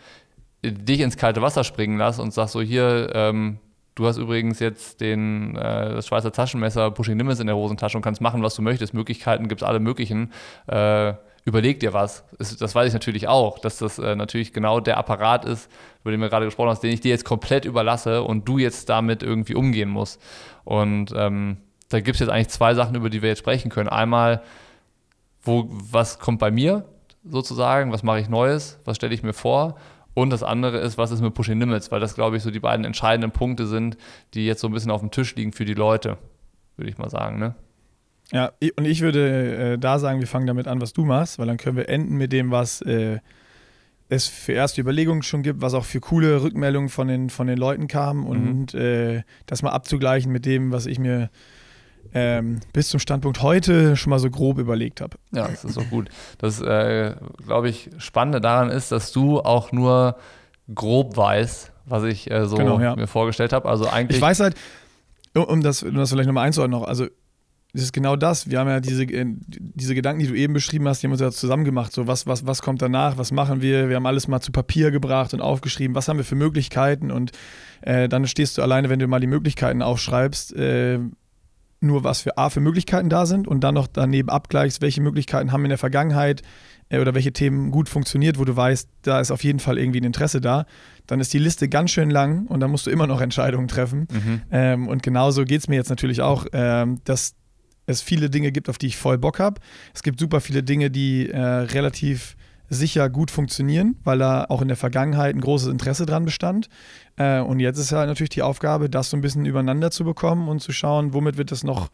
[0.65, 3.59] dich ins kalte Wasser springen lasse und sag so, hier, ähm,
[3.95, 8.03] Du hast übrigens jetzt den, äh, das Schweizer Taschenmesser Pushing Limits in der Hosentasche und
[8.03, 8.95] kannst machen, was du möchtest.
[8.95, 10.33] Möglichkeiten gibt es alle möglichen.
[10.69, 12.25] Äh, überleg dir was.
[12.39, 15.71] Das weiß ich natürlich auch, dass das äh, natürlich genau der Apparat ist,
[16.03, 18.89] über den wir gerade gesprochen haben, den ich dir jetzt komplett überlasse und du jetzt
[18.89, 20.21] damit irgendwie umgehen musst.
[20.65, 23.89] Und ähm, da gibt es jetzt eigentlich zwei Sachen, über die wir jetzt sprechen können.
[23.89, 24.43] Einmal,
[25.43, 26.85] wo, was kommt bei mir
[27.25, 29.77] sozusagen, was mache ich Neues, was stelle ich mir vor
[30.21, 32.61] und das andere ist, was ist mit Pushing Limits, weil das, glaube ich, so die
[32.61, 33.97] beiden entscheidenden Punkte sind,
[34.35, 36.19] die jetzt so ein bisschen auf dem Tisch liegen für die Leute,
[36.77, 37.39] würde ich mal sagen.
[37.39, 37.55] Ne?
[38.33, 41.47] Ja, und ich würde äh, da sagen, wir fangen damit an, was du machst, weil
[41.47, 43.19] dann können wir enden mit dem, was äh,
[44.09, 47.59] es für erste Überlegungen schon gibt, was auch für coole Rückmeldungen von den, von den
[47.59, 48.27] Leuten kam mhm.
[48.27, 51.31] und äh, das mal abzugleichen mit dem, was ich mir
[52.13, 55.17] ähm, bis zum Standpunkt heute schon mal so grob überlegt habe.
[55.33, 56.09] Ja, das ist auch gut.
[56.39, 57.15] Das, äh,
[57.47, 60.17] glaube ich, Spannende daran ist, dass du auch nur
[60.75, 62.97] grob weißt, was ich äh, so genau, ja.
[62.97, 63.69] mir vorgestellt habe.
[63.69, 64.19] Also eigentlich.
[64.19, 64.57] Ich weiß halt,
[65.35, 67.07] um das, um das vielleicht nochmal einzuordnen noch, also
[67.73, 68.51] das ist genau das.
[68.51, 71.21] Wir haben ja diese, äh, diese Gedanken, die du eben beschrieben hast, die haben uns
[71.21, 71.93] ja zusammen gemacht.
[71.93, 73.17] So, was, was, was kommt danach?
[73.17, 73.89] Was machen wir?
[73.89, 75.95] Wir haben alles mal zu Papier gebracht und aufgeschrieben.
[75.95, 77.13] Was haben wir für Möglichkeiten?
[77.13, 77.31] Und
[77.83, 80.99] äh, dann stehst du alleine, wenn du mal die Möglichkeiten aufschreibst, äh,
[81.81, 85.53] nur was für A für Möglichkeiten da sind und dann noch daneben abgleichst, welche Möglichkeiten
[85.53, 86.43] haben in der Vergangenheit
[86.91, 90.01] äh, oder welche Themen gut funktioniert, wo du weißt, da ist auf jeden Fall irgendwie
[90.01, 90.67] ein Interesse da,
[91.07, 94.07] dann ist die Liste ganz schön lang und dann musst du immer noch Entscheidungen treffen.
[94.13, 94.43] Mhm.
[94.51, 97.35] Ähm, und genauso geht es mir jetzt natürlich auch, ähm, dass
[97.87, 99.61] es viele Dinge gibt, auf die ich voll Bock habe.
[99.95, 102.37] Es gibt super viele Dinge, die äh, relativ
[102.71, 106.69] sicher gut funktionieren, weil da auch in der Vergangenheit ein großes Interesse dran bestand.
[107.17, 110.49] Äh, und jetzt ist halt natürlich die Aufgabe, das so ein bisschen übereinander zu bekommen
[110.49, 111.91] und zu schauen, womit wird das noch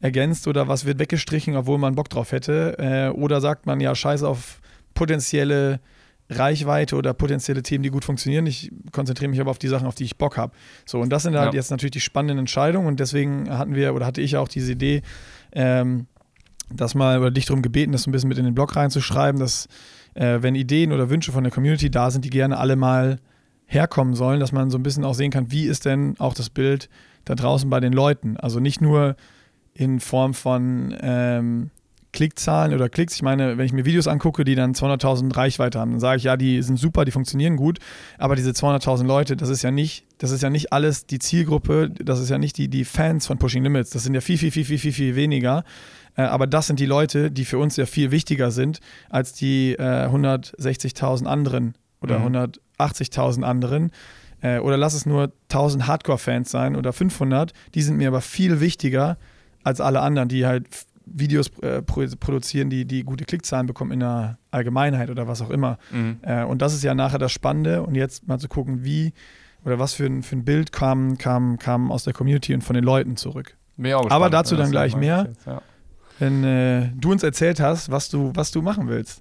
[0.00, 2.76] ergänzt oder was wird weggestrichen, obwohl man Bock drauf hätte.
[2.78, 4.60] Äh, oder sagt man ja, scheiß auf
[4.94, 5.80] potenzielle
[6.28, 8.46] Reichweite oder potenzielle Themen, die gut funktionieren.
[8.46, 10.52] Ich konzentriere mich aber auf die Sachen, auf die ich Bock habe.
[10.84, 11.58] So, und das sind halt ja.
[11.58, 15.02] jetzt natürlich die spannenden Entscheidungen und deswegen hatten wir oder hatte ich auch diese Idee,
[15.52, 16.06] ähm,
[16.68, 19.38] das mal oder dich darum gebeten, das so ein bisschen mit in den Blog reinzuschreiben,
[19.38, 19.68] dass
[20.16, 23.18] äh, wenn Ideen oder Wünsche von der Community da sind, die gerne alle mal
[23.66, 26.50] herkommen sollen, dass man so ein bisschen auch sehen kann, wie ist denn auch das
[26.50, 26.88] Bild
[27.24, 28.36] da draußen bei den Leuten.
[28.36, 29.16] Also nicht nur
[29.74, 31.70] in Form von ähm,
[32.12, 33.14] Klickzahlen oder Klicks.
[33.14, 36.24] Ich meine, wenn ich mir Videos angucke, die dann 200.000 Reichweite haben, dann sage ich,
[36.24, 37.78] ja, die sind super, die funktionieren gut,
[38.16, 41.90] aber diese 200.000 Leute, das ist ja nicht, das ist ja nicht alles die Zielgruppe,
[41.90, 44.50] das ist ja nicht die, die Fans von Pushing Limits, das sind ja viel, viel,
[44.50, 45.64] viel, viel, viel, viel weniger.
[46.16, 49.72] Äh, aber das sind die Leute, die für uns ja viel wichtiger sind als die
[49.72, 52.36] äh, 160.000 anderen oder mhm.
[52.78, 53.90] 180.000 anderen.
[54.40, 57.52] Äh, oder lass es nur 1000 Hardcore-Fans sein oder 500.
[57.74, 59.18] Die sind mir aber viel wichtiger
[59.62, 60.66] als alle anderen, die halt
[61.06, 65.78] Videos äh, produzieren, die, die gute Klickzahlen bekommen in der Allgemeinheit oder was auch immer.
[65.92, 66.18] Mhm.
[66.22, 67.82] Äh, und das ist ja nachher das Spannende.
[67.82, 69.12] Und jetzt mal zu gucken, wie
[69.64, 72.74] oder was für ein, für ein Bild kam, kam, kam aus der Community und von
[72.74, 73.56] den Leuten zurück.
[74.12, 75.26] Aber dazu dann gleich mehr.
[75.28, 75.62] Jetzt, ja
[76.18, 79.20] wenn äh, du uns erzählt hast, was du, was du machen willst.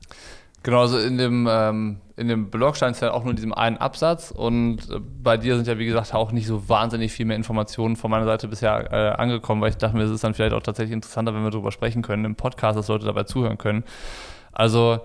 [0.65, 3.53] Genau, also in dem, ähm, in dem Blog stand es ja auch nur in diesem
[3.53, 7.27] einen Absatz und äh, bei dir sind ja, wie gesagt, auch nicht so wahnsinnig viel
[7.27, 10.33] mehr Informationen von meiner Seite bisher äh, angekommen, weil ich dachte mir, es ist dann
[10.33, 13.59] vielleicht auch tatsächlich interessanter, wenn wir darüber sprechen können, im Podcast, dass Leute dabei zuhören
[13.59, 13.83] können.
[14.53, 15.01] Also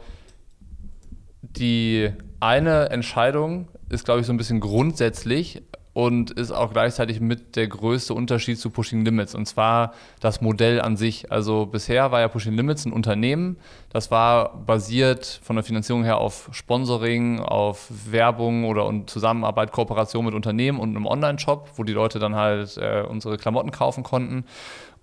[1.42, 5.62] die eine Entscheidung ist, glaube ich, so ein bisschen grundsätzlich,
[6.00, 10.80] und ist auch gleichzeitig mit der größte Unterschied zu Pushing Limits und zwar das Modell
[10.80, 11.30] an sich.
[11.30, 13.58] Also bisher war ja Pushing Limits ein Unternehmen,
[13.90, 20.24] das war basiert von der Finanzierung her auf Sponsoring, auf Werbung oder und Zusammenarbeit, Kooperation
[20.24, 24.46] mit Unternehmen und einem Online-Shop, wo die Leute dann halt äh, unsere Klamotten kaufen konnten.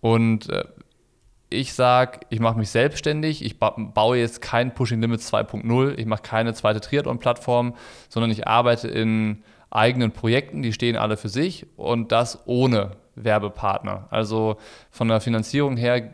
[0.01, 0.63] Und äh,
[1.51, 6.23] ich sage, ich mache mich selbstständig, ich baue jetzt kein Pushing Limits 2.0, ich mache
[6.23, 7.75] keine zweite Triathlon-Plattform,
[8.09, 9.43] sondern ich arbeite in
[9.77, 14.07] eigenen Projekten, die stehen alle für sich und das ohne Werbepartner.
[14.09, 14.57] Also
[14.91, 16.13] von der Finanzierung her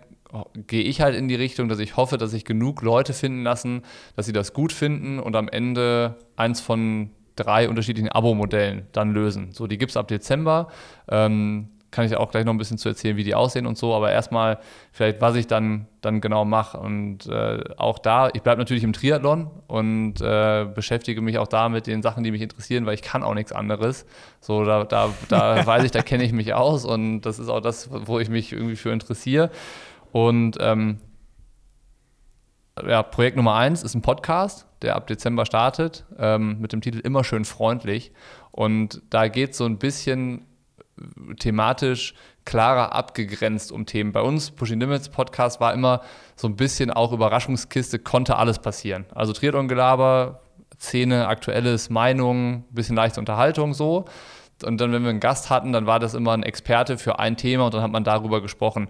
[0.68, 3.84] gehe ich halt in die Richtung, dass ich hoffe, dass sich genug Leute finden lassen,
[4.16, 9.52] dass sie das gut finden und am Ende eins von drei unterschiedlichen Abo-Modellen dann lösen.
[9.52, 10.68] So, die gibt es ab Dezember.
[11.10, 13.94] Ähm, kann ich auch gleich noch ein bisschen zu erzählen, wie die aussehen und so,
[13.94, 14.58] aber erstmal
[14.92, 16.80] vielleicht, was ich dann, dann genau mache.
[16.80, 21.70] Und äh, auch da, ich bleibe natürlich im Triathlon und äh, beschäftige mich auch da
[21.70, 24.08] mit den Sachen, die mich interessieren, weil ich kann auch nichts anderes.
[24.42, 27.62] So, da, da, da weiß ich, da kenne ich mich aus und das ist auch
[27.62, 29.52] das, wo ich mich irgendwie für interessiere.
[30.12, 30.98] Und ähm,
[32.84, 37.00] ja, Projekt Nummer eins ist ein Podcast, der ab Dezember startet, ähm, mit dem Titel
[37.00, 38.12] Immer schön freundlich.
[38.50, 40.48] Und da geht es so ein bisschen
[41.40, 42.14] thematisch
[42.46, 44.12] klarer abgegrenzt um Themen.
[44.12, 46.02] Bei uns, Pushing Limits Podcast, war immer
[46.36, 49.06] so ein bisschen auch Überraschungskiste, konnte alles passieren.
[49.14, 50.42] Also Triathlon-Gelaber,
[50.80, 54.06] Szene, aktuelles, Meinung, bisschen leichte Unterhaltung so.
[54.64, 57.38] Und dann, wenn wir einen Gast hatten, dann war das immer ein Experte für ein
[57.38, 58.88] Thema und dann hat man darüber gesprochen.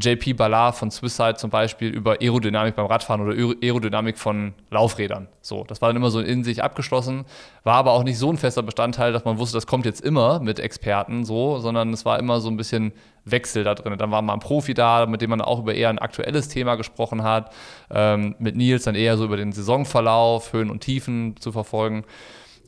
[0.00, 5.28] JP Ballard von Swisside zum Beispiel über Aerodynamik beim Radfahren oder Aerodynamik von Laufrädern.
[5.40, 7.24] So, das war dann immer so in sich abgeschlossen,
[7.64, 10.40] war aber auch nicht so ein fester Bestandteil, dass man wusste, das kommt jetzt immer
[10.40, 12.92] mit Experten so, sondern es war immer so ein bisschen
[13.24, 13.96] Wechsel da drin.
[13.98, 16.76] Dann war mal ein Profi da, mit dem man auch über eher ein aktuelles Thema
[16.76, 17.52] gesprochen hat.
[17.90, 22.04] Ähm, mit Nils dann eher so über den Saisonverlauf, Höhen und Tiefen zu verfolgen.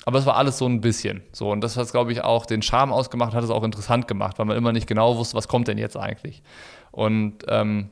[0.06, 1.22] Aber es war alles so ein bisschen.
[1.32, 4.38] So, und das hat, glaube ich, auch den Charme ausgemacht, hat es auch interessant gemacht,
[4.38, 6.42] weil man immer nicht genau wusste, was kommt denn jetzt eigentlich.
[6.90, 7.90] Und ähm,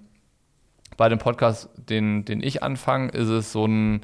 [0.96, 4.02] bei dem Podcast, den, den ich anfange, ist es so ein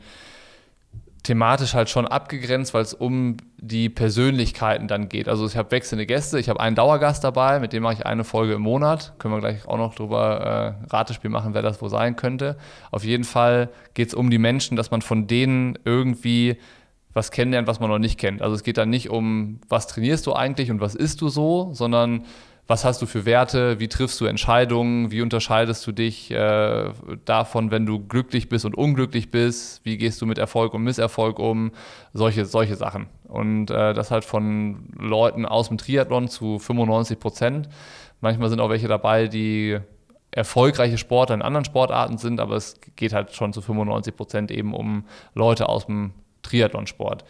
[1.24, 5.26] thematisch halt schon abgegrenzt, weil es um die Persönlichkeiten dann geht.
[5.26, 8.24] Also ich habe wechselnde Gäste, ich habe einen Dauergast dabei, mit dem mache ich eine
[8.24, 9.14] Folge im Monat.
[9.18, 12.58] Können wir gleich auch noch drüber äh, Ratespiel machen, wer das wohl sein könnte.
[12.90, 16.58] Auf jeden Fall geht es um die Menschen, dass man von denen irgendwie
[17.14, 18.42] was kennenlernt, was man noch nicht kennt.
[18.42, 21.70] Also es geht dann nicht um, was trainierst du eigentlich und was isst du so,
[21.72, 22.24] sondern
[22.66, 26.90] was hast du für Werte, wie triffst du Entscheidungen, wie unterscheidest du dich äh,
[27.27, 31.38] davon, wenn du glücklich bist und unglücklich bist, wie gehst du mit Erfolg und Misserfolg
[31.38, 31.72] um,
[32.14, 33.07] solche, solche Sachen.
[33.29, 37.68] Und äh, das halt von Leuten aus dem Triathlon zu 95 Prozent.
[38.22, 39.79] Manchmal sind auch welche dabei, die
[40.31, 44.74] erfolgreiche Sportler in anderen Sportarten sind, aber es geht halt schon zu 95 Prozent eben
[44.74, 46.12] um Leute aus dem
[46.44, 47.24] Triathlonsport.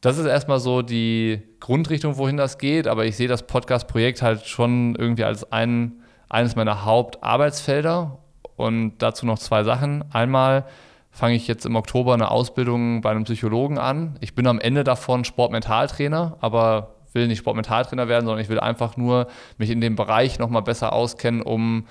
[0.00, 4.46] Das ist erstmal so die Grundrichtung, wohin das geht, aber ich sehe das Podcast-Projekt halt
[4.46, 8.18] schon irgendwie als ein, eines meiner Hauptarbeitsfelder
[8.56, 10.04] und dazu noch zwei Sachen.
[10.12, 10.66] Einmal
[11.10, 14.16] fange ich jetzt im Oktober eine Ausbildung bei einem Psychologen an.
[14.20, 18.96] Ich bin am Ende davon Sportmentaltrainer, aber will nicht Sportmentaltrainer werden, sondern ich will einfach
[18.96, 21.86] nur mich in dem Bereich nochmal besser auskennen, um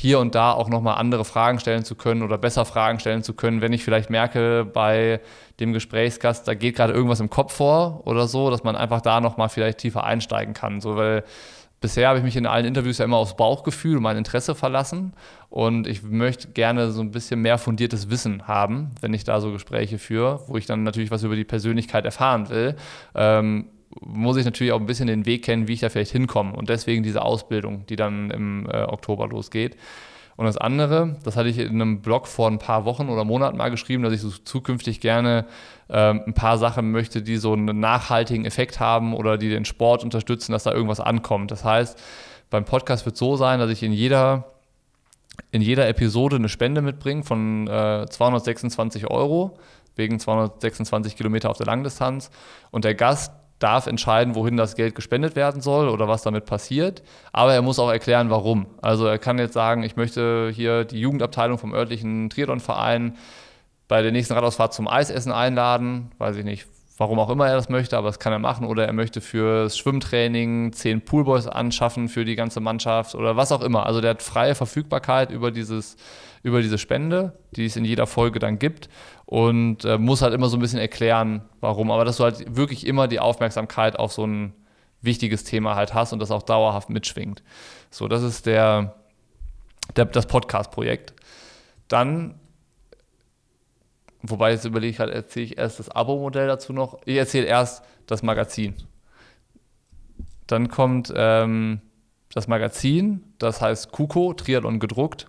[0.00, 3.34] hier und da auch nochmal andere Fragen stellen zu können oder besser Fragen stellen zu
[3.34, 5.20] können, wenn ich vielleicht merke bei
[5.58, 9.20] dem Gesprächsgast, da geht gerade irgendwas im Kopf vor oder so, dass man einfach da
[9.20, 10.80] nochmal vielleicht tiefer einsteigen kann.
[10.80, 11.24] So, weil
[11.80, 15.14] bisher habe ich mich in allen Interviews ja immer aufs Bauchgefühl und mein Interesse verlassen
[15.50, 19.50] und ich möchte gerne so ein bisschen mehr fundiertes Wissen haben, wenn ich da so
[19.50, 22.76] Gespräche führe, wo ich dann natürlich was über die Persönlichkeit erfahren will.
[23.16, 23.66] Ähm,
[24.00, 26.54] muss ich natürlich auch ein bisschen den Weg kennen, wie ich da vielleicht hinkomme.
[26.54, 29.76] Und deswegen diese Ausbildung, die dann im äh, Oktober losgeht.
[30.36, 33.56] Und das andere, das hatte ich in einem Blog vor ein paar Wochen oder Monaten
[33.56, 35.46] mal geschrieben, dass ich so zukünftig gerne
[35.88, 40.04] ähm, ein paar Sachen möchte, die so einen nachhaltigen Effekt haben oder die den Sport
[40.04, 41.50] unterstützen, dass da irgendwas ankommt.
[41.50, 42.00] Das heißt,
[42.50, 44.52] beim Podcast wird es so sein, dass ich in jeder,
[45.50, 49.58] in jeder Episode eine Spende mitbringe von äh, 226 Euro
[49.96, 52.30] wegen 226 Kilometer auf der Langdistanz.
[52.70, 57.02] Und der Gast darf entscheiden, wohin das Geld gespendet werden soll oder was damit passiert.
[57.32, 58.66] Aber er muss auch erklären, warum.
[58.80, 63.16] Also er kann jetzt sagen, ich möchte hier die Jugendabteilung vom örtlichen Triathlonverein
[63.88, 66.12] bei der nächsten Radausfahrt zum Eisessen einladen.
[66.18, 66.66] Weiß ich nicht,
[66.98, 68.66] warum auch immer er das möchte, aber das kann er machen.
[68.66, 73.62] Oder er möchte fürs Schwimmtraining zehn Poolboys anschaffen für die ganze Mannschaft oder was auch
[73.62, 73.86] immer.
[73.86, 75.96] Also der hat freie Verfügbarkeit über dieses
[76.48, 78.88] über diese Spende, die es in jeder Folge dann gibt
[79.26, 81.90] und äh, muss halt immer so ein bisschen erklären, warum.
[81.90, 84.54] Aber dass du halt wirklich immer die Aufmerksamkeit auf so ein
[85.00, 87.42] wichtiges Thema halt hast und das auch dauerhaft mitschwingt.
[87.90, 88.94] So, das ist der,
[89.96, 91.14] der das Podcast-Projekt.
[91.88, 92.34] Dann,
[94.22, 96.98] wobei jetzt überlege ich halt, erzähle ich erst das Abo-Modell dazu noch.
[97.04, 98.74] Ich erzähle erst das Magazin.
[100.46, 101.82] Dann kommt ähm,
[102.32, 105.28] das Magazin, das heißt Kuko, Triathlon gedruckt.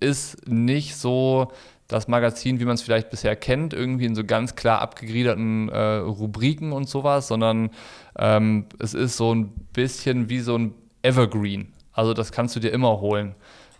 [0.00, 1.52] Ist nicht so
[1.88, 5.96] das Magazin, wie man es vielleicht bisher kennt, irgendwie in so ganz klar abgegliederten äh,
[5.96, 7.70] Rubriken und sowas, sondern
[8.18, 11.72] ähm, es ist so ein bisschen wie so ein Evergreen.
[11.92, 13.34] Also das kannst du dir immer holen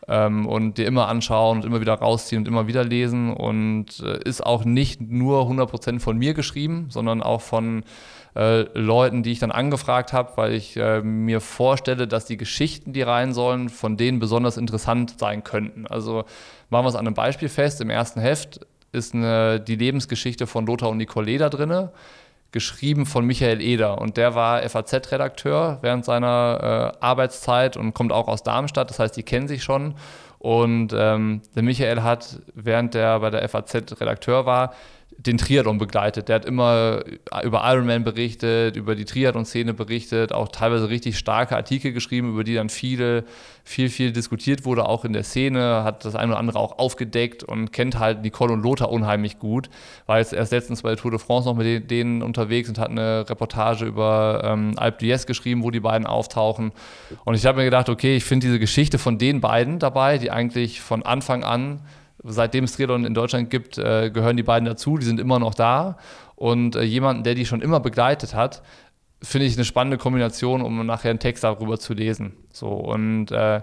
[0.06, 4.20] ähm, und dir immer anschauen und immer wieder rausziehen und immer wieder lesen und äh,
[4.24, 7.84] ist auch nicht nur 100% von mir geschrieben, sondern auch von
[8.36, 12.92] äh, Leuten, die ich dann angefragt habe, weil ich äh, mir vorstelle, dass die Geschichten,
[12.92, 15.86] die rein sollen, von denen besonders interessant sein könnten.
[15.86, 16.24] Also
[16.68, 17.80] machen wir es an einem Beispiel fest.
[17.80, 18.60] Im ersten Heft
[18.92, 21.88] ist eine, die Lebensgeschichte von Lothar und Nicole da drin,
[22.50, 24.00] geschrieben von Michael Eder.
[24.00, 28.90] Und der war FAZ-Redakteur während seiner äh, Arbeitszeit und kommt auch aus Darmstadt.
[28.90, 29.94] Das heißt, die kennen sich schon.
[30.38, 34.74] Und ähm, der Michael hat, während der bei der FAZ Redakteur war,
[35.18, 36.28] den Triathlon begleitet.
[36.28, 37.02] Der hat immer
[37.44, 42.54] über Ironman berichtet, über die Triathlon-Szene berichtet, auch teilweise richtig starke Artikel geschrieben, über die
[42.54, 43.24] dann viele,
[43.62, 47.42] viel, viel diskutiert wurde, auch in der Szene, hat das eine oder andere auch aufgedeckt
[47.44, 49.70] und kennt halt Nicole und Lothar unheimlich gut.
[50.06, 52.90] War jetzt erst letztens bei der Tour de France noch mit denen unterwegs und hat
[52.90, 56.72] eine Reportage über ähm, Alpe d'Huez geschrieben, wo die beiden auftauchen.
[57.24, 60.30] Und ich habe mir gedacht, okay, ich finde diese Geschichte von den beiden dabei, die
[60.30, 61.80] eigentlich von Anfang an
[62.24, 65.54] seitdem es Triathlon in Deutschland gibt, äh, gehören die beiden dazu, die sind immer noch
[65.54, 65.98] da.
[66.36, 68.62] Und äh, jemanden, der die schon immer begleitet hat,
[69.22, 72.34] finde ich eine spannende Kombination, um nachher einen Text darüber zu lesen.
[72.50, 73.60] So und äh,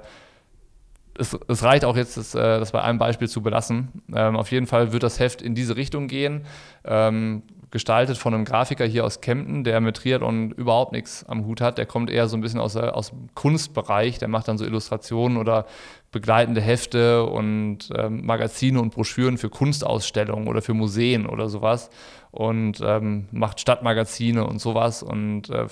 [1.18, 3.90] es, es, reicht auch jetzt, das, äh, das, bei einem Beispiel zu belassen.
[4.14, 6.46] Ähm, auf jeden Fall wird das Heft in diese Richtung gehen.
[6.86, 11.62] Ähm, gestaltet von einem Grafiker hier aus Kempten, der mit Triathlon überhaupt nichts am Hut
[11.62, 11.78] hat.
[11.78, 14.20] Der kommt eher so ein bisschen aus, aus dem Kunstbereich.
[14.20, 15.66] Der macht dann so Illustrationen oder
[16.12, 21.90] begleitende Hefte und ähm, Magazine und Broschüren für Kunstausstellungen oder für Museen oder sowas
[22.32, 25.02] und ähm, macht Stadtmagazine und sowas.
[25.02, 25.68] Und äh,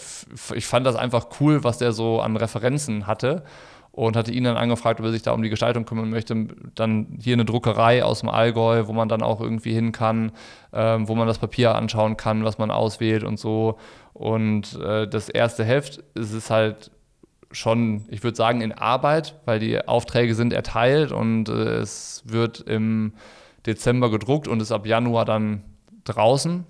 [0.55, 3.43] ich fand das einfach cool, was der so an Referenzen hatte
[3.99, 6.47] und hatte ihn dann angefragt, ob er sich da um die Gestaltung kümmern möchte.
[6.73, 10.31] Dann hier eine Druckerei aus dem Allgäu, wo man dann auch irgendwie hin kann,
[10.71, 13.77] ähm, wo man das Papier anschauen kann, was man auswählt und so.
[14.13, 16.91] Und äh, das erste Heft es ist halt
[17.51, 22.61] schon, ich würde sagen, in Arbeit, weil die Aufträge sind erteilt und äh, es wird
[22.61, 23.13] im
[23.65, 25.63] Dezember gedruckt und ist ab Januar dann
[26.05, 26.65] draußen.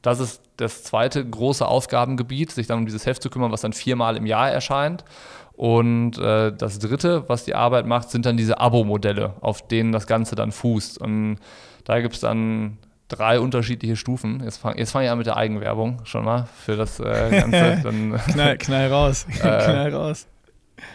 [0.00, 3.74] Das ist das zweite große Aufgabengebiet, sich dann um dieses Heft zu kümmern, was dann
[3.74, 5.04] viermal im Jahr erscheint.
[5.58, 10.06] Und äh, das dritte, was die Arbeit macht, sind dann diese Abo-Modelle, auf denen das
[10.06, 10.98] Ganze dann fußt.
[11.00, 11.38] Und
[11.82, 14.40] da gibt es dann drei unterschiedliche Stufen.
[14.44, 17.80] Jetzt fange fang ich an mit der Eigenwerbung schon mal für das äh, Ganze.
[17.82, 19.26] Dann, knall, knall raus.
[19.38, 20.28] Äh, knall raus.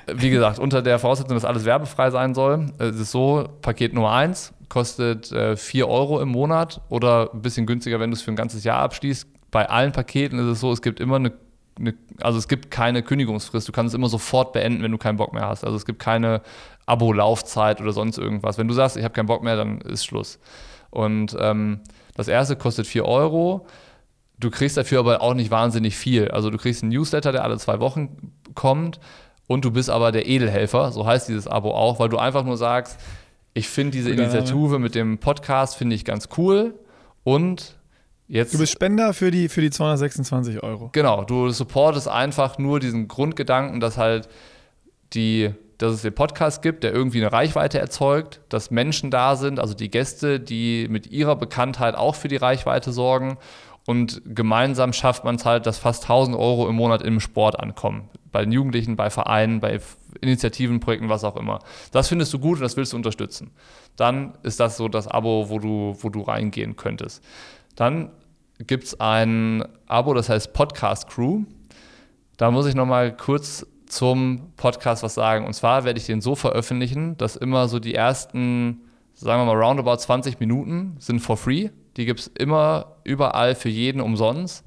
[0.07, 3.93] Wie gesagt, unter der Voraussetzung, dass alles werbefrei sein soll, äh, ist es so, Paket
[3.93, 8.21] Nummer 1 kostet äh, 4 Euro im Monat oder ein bisschen günstiger, wenn du es
[8.21, 9.27] für ein ganzes Jahr abschließt.
[9.51, 11.33] Bei allen Paketen ist es so, es gibt immer eine,
[11.79, 13.67] eine also es gibt keine Kündigungsfrist.
[13.67, 15.63] Du kannst es immer sofort beenden, wenn du keinen Bock mehr hast.
[15.63, 16.41] Also es gibt keine
[16.85, 18.57] Abo-Laufzeit oder sonst irgendwas.
[18.57, 20.39] Wenn du sagst, ich habe keinen Bock mehr, dann ist Schluss.
[20.89, 21.79] Und ähm,
[22.15, 23.65] das erste kostet 4 Euro.
[24.39, 26.29] Du kriegst dafür aber auch nicht wahnsinnig viel.
[26.29, 28.99] Also du kriegst einen Newsletter, der alle zwei Wochen kommt
[29.47, 32.57] und du bist aber der Edelhelfer, so heißt dieses Abo auch, weil du einfach nur
[32.57, 32.99] sagst,
[33.53, 36.73] ich finde diese Initiative mit dem Podcast finde ich ganz cool
[37.23, 37.75] und
[38.27, 38.53] jetzt.
[38.53, 40.89] Du bist Spender für die, für die 226 Euro.
[40.91, 44.29] Genau, du supportest einfach nur diesen Grundgedanken, dass halt
[45.13, 49.59] die dass es den Podcast gibt, der irgendwie eine Reichweite erzeugt, dass Menschen da sind,
[49.59, 53.37] also die Gäste, die mit ihrer Bekanntheit auch für die Reichweite sorgen.
[53.85, 58.09] Und gemeinsam schafft man es halt, dass fast 1000 Euro im Monat im Sport ankommen.
[58.31, 59.79] Bei den Jugendlichen, bei Vereinen, bei
[60.21, 61.59] Initiativen, Projekten, was auch immer.
[61.91, 63.51] Das findest du gut und das willst du unterstützen.
[63.97, 67.21] Dann ist das so das Abo, wo du, wo du reingehen könntest.
[67.75, 68.11] Dann
[68.59, 71.43] gibt es ein Abo, das heißt Podcast Crew.
[72.37, 75.45] Da muss ich nochmal kurz zum Podcast was sagen.
[75.45, 78.81] Und zwar werde ich den so veröffentlichen, dass immer so die ersten,
[79.13, 81.69] sagen wir mal, roundabout 20 Minuten sind for free.
[81.97, 84.65] Die gibt es immer überall für jeden umsonst.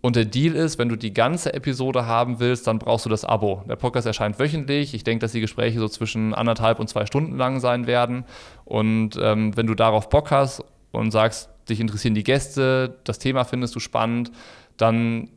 [0.00, 3.24] Und der Deal ist, wenn du die ganze Episode haben willst, dann brauchst du das
[3.24, 3.62] Abo.
[3.68, 4.94] Der Podcast erscheint wöchentlich.
[4.94, 8.24] Ich denke, dass die Gespräche so zwischen anderthalb und zwei Stunden lang sein werden.
[8.64, 13.44] Und ähm, wenn du darauf Bock hast und sagst, dich interessieren die Gäste, das Thema
[13.44, 14.32] findest du spannend,
[14.76, 15.30] dann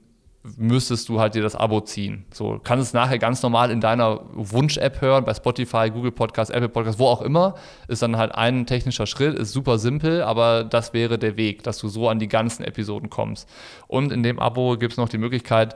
[0.57, 2.25] müsstest du halt dir das Abo ziehen.
[2.31, 6.69] So kannst es nachher ganz normal in deiner Wunsch-App hören, bei Spotify, Google Podcast, Apple
[6.69, 7.55] Podcast, wo auch immer.
[7.87, 11.77] Ist dann halt ein technischer Schritt, ist super simpel, aber das wäre der Weg, dass
[11.77, 13.49] du so an die ganzen Episoden kommst.
[13.87, 15.75] Und in dem Abo gibt es noch die Möglichkeit,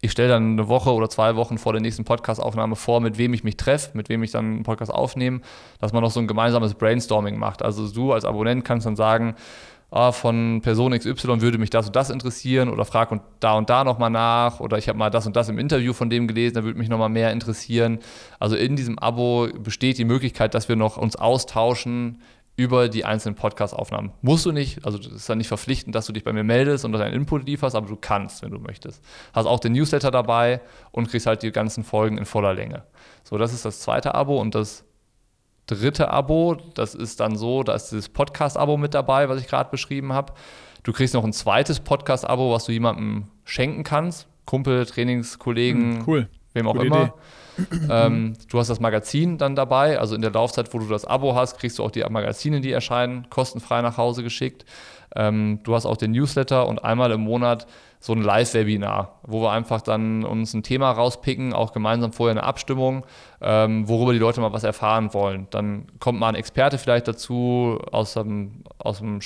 [0.00, 3.32] ich stelle dann eine Woche oder zwei Wochen vor der nächsten Podcast-Aufnahme vor, mit wem
[3.34, 5.40] ich mich treffe, mit wem ich dann einen Podcast aufnehme,
[5.80, 7.62] dass man noch so ein gemeinsames Brainstorming macht.
[7.62, 9.36] Also du als Abonnent kannst dann sagen,
[9.90, 13.70] ah, von Person XY würde mich das und das interessieren oder frag und da und
[13.70, 16.54] da nochmal nach oder ich habe mal das und das im Interview von dem gelesen,
[16.54, 18.00] da würde mich nochmal mehr interessieren.
[18.38, 22.20] Also in diesem Abo besteht die Möglichkeit, dass wir noch uns austauschen
[22.56, 24.12] über die einzelnen Podcast-Aufnahmen.
[24.22, 26.86] Musst du nicht, also das ist dann nicht verpflichtend, dass du dich bei mir meldest
[26.86, 29.04] und deinen Input lieferst, aber du kannst, wenn du möchtest.
[29.34, 32.84] Hast auch den Newsletter dabei und kriegst halt die ganzen Folgen in voller Länge.
[33.24, 34.84] So, das ist das zweite Abo und das
[35.66, 39.70] dritte Abo, das ist dann so, da ist dieses Podcast-Abo mit dabei, was ich gerade
[39.70, 40.32] beschrieben habe.
[40.82, 44.28] Du kriegst noch ein zweites Podcast-Abo, was du jemandem schenken kannst.
[44.46, 46.28] Kumpel, Trainingskollegen, hm, cool.
[46.54, 47.14] wem auch Coole immer.
[47.88, 51.34] Ähm, du hast das Magazin dann dabei, also in der Laufzeit, wo du das Abo
[51.34, 54.64] hast, kriegst du auch die Magazine, die erscheinen, kostenfrei nach Hause geschickt.
[55.14, 57.66] Ähm, du hast auch den Newsletter und einmal im Monat
[58.00, 62.42] so ein Live-Webinar, wo wir einfach dann uns ein Thema rauspicken, auch gemeinsam vorher eine
[62.42, 63.06] Abstimmung,
[63.40, 65.46] ähm, worüber die Leute mal was erfahren wollen.
[65.50, 69.20] Dann kommt mal ein Experte vielleicht dazu aus dem, aus dem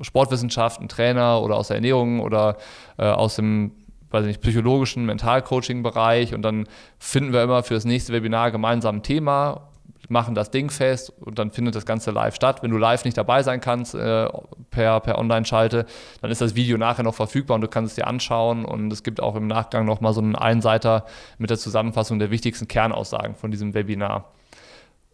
[0.00, 2.58] Sportwissenschaft, ein Trainer oder aus der Ernährung oder
[2.98, 3.72] äh, aus dem
[4.16, 6.66] weiß nicht, psychologischen, Mentalcoaching-Bereich und dann
[6.98, 9.68] finden wir immer für das nächste Webinar gemeinsam ein Thema
[10.08, 12.62] machen das Ding fest und dann findet das Ganze live statt.
[12.62, 14.28] Wenn du live nicht dabei sein kannst äh,
[14.70, 15.86] per, per Online-Schalte,
[16.20, 19.02] dann ist das Video nachher noch verfügbar und du kannst es dir anschauen und es
[19.02, 21.06] gibt auch im Nachgang nochmal so einen Einseiter
[21.38, 24.32] mit der Zusammenfassung der wichtigsten Kernaussagen von diesem Webinar.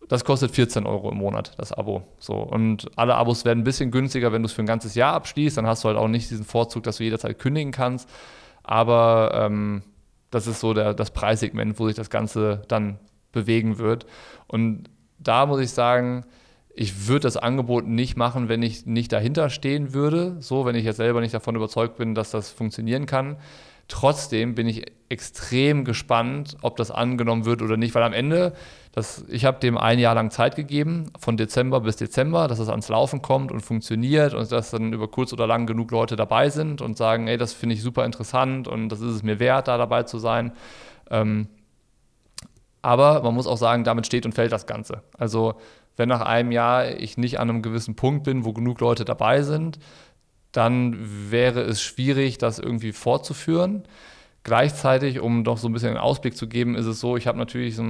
[0.09, 2.03] Das kostet 14 Euro im Monat, das Abo.
[2.18, 2.34] So.
[2.34, 5.57] Und alle Abos werden ein bisschen günstiger, wenn du es für ein ganzes Jahr abschließt.
[5.57, 8.11] Dann hast du halt auch nicht diesen Vorzug, dass du jederzeit kündigen kannst.
[8.62, 9.82] Aber ähm,
[10.30, 12.98] das ist so der, das Preissegment, wo sich das Ganze dann
[13.32, 14.06] bewegen wird.
[14.46, 14.84] Und
[15.18, 16.24] da muss ich sagen,
[16.74, 20.36] ich würde das Angebot nicht machen, wenn ich nicht dahinter stehen würde.
[20.40, 23.36] So, wenn ich jetzt selber nicht davon überzeugt bin, dass das funktionieren kann.
[23.88, 28.54] Trotzdem bin ich extrem gespannt, ob das angenommen wird oder nicht, weil am Ende,
[28.93, 32.68] das, ich habe dem ein Jahr lang Zeit gegeben, von Dezember bis Dezember, dass es
[32.68, 36.51] ans Laufen kommt und funktioniert und dass dann über kurz oder lang genug Leute dabei
[36.51, 39.68] sind und sagen, ey, das finde ich super interessant und das ist es mir wert,
[39.68, 40.53] da dabei zu sein.
[41.11, 41.49] Ähm,
[42.82, 45.03] aber man muss auch sagen, damit steht und fällt das Ganze.
[45.16, 45.55] Also
[45.97, 49.43] wenn nach einem Jahr ich nicht an einem gewissen Punkt bin, wo genug Leute dabei
[49.43, 49.78] sind,
[50.51, 50.99] dann
[51.30, 53.84] wäre es schwierig, das irgendwie fortzuführen.
[54.43, 57.38] Gleichzeitig, um doch so ein bisschen einen Ausblick zu geben, ist es so, ich habe
[57.38, 57.82] natürlich so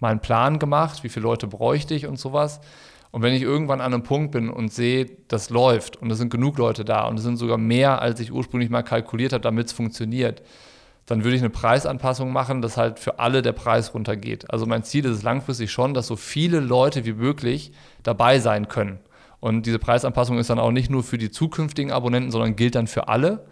[0.00, 2.60] einen, meinen Plan gemacht, wie viele Leute bräuchte ich und sowas.
[3.10, 6.30] Und wenn ich irgendwann an einem Punkt bin und sehe, das läuft und es sind
[6.30, 9.68] genug Leute da und es sind sogar mehr, als ich ursprünglich mal kalkuliert habe, damit
[9.68, 10.42] es funktioniert,
[11.06, 14.50] dann würde ich eine Preisanpassung machen, dass halt für alle der Preis runtergeht.
[14.50, 17.72] Also mein Ziel ist es langfristig schon, dass so viele Leute wie möglich
[18.02, 18.98] dabei sein können.
[19.40, 22.86] Und diese Preisanpassung ist dann auch nicht nur für die zukünftigen Abonnenten, sondern gilt dann
[22.86, 23.46] für alle.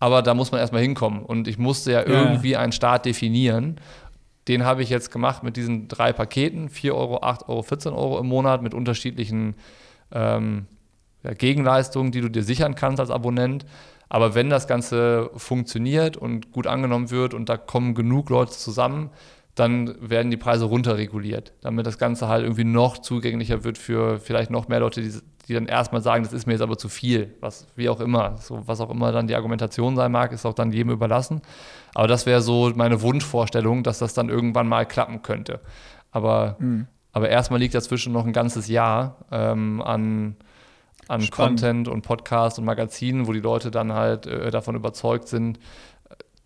[0.00, 1.22] Aber da muss man erstmal hinkommen.
[1.22, 2.06] Und ich musste ja, ja.
[2.06, 3.80] irgendwie einen Start definieren.
[4.48, 8.18] Den habe ich jetzt gemacht mit diesen drei Paketen, 4 Euro, 8 Euro, 14 Euro
[8.18, 9.54] im Monat mit unterschiedlichen
[10.10, 10.66] ähm,
[11.22, 13.66] ja, Gegenleistungen, die du dir sichern kannst als Abonnent.
[14.08, 19.10] Aber wenn das Ganze funktioniert und gut angenommen wird und da kommen genug Leute zusammen,
[19.58, 24.50] dann werden die Preise runterreguliert, damit das Ganze halt irgendwie noch zugänglicher wird für vielleicht
[24.50, 25.12] noch mehr Leute, die,
[25.48, 28.36] die dann erstmal sagen, das ist mir jetzt aber zu viel, was wie auch immer,
[28.36, 31.42] so was auch immer dann die Argumentation sein mag, ist auch dann jedem überlassen.
[31.94, 35.60] Aber das wäre so meine Wunschvorstellung, dass das dann irgendwann mal klappen könnte.
[36.12, 36.86] Aber, mhm.
[37.12, 40.36] aber erstmal liegt dazwischen noch ein ganzes Jahr ähm, an
[41.08, 41.60] an Spannend.
[41.60, 45.58] Content und Podcast und Magazinen, wo die Leute dann halt äh, davon überzeugt sind,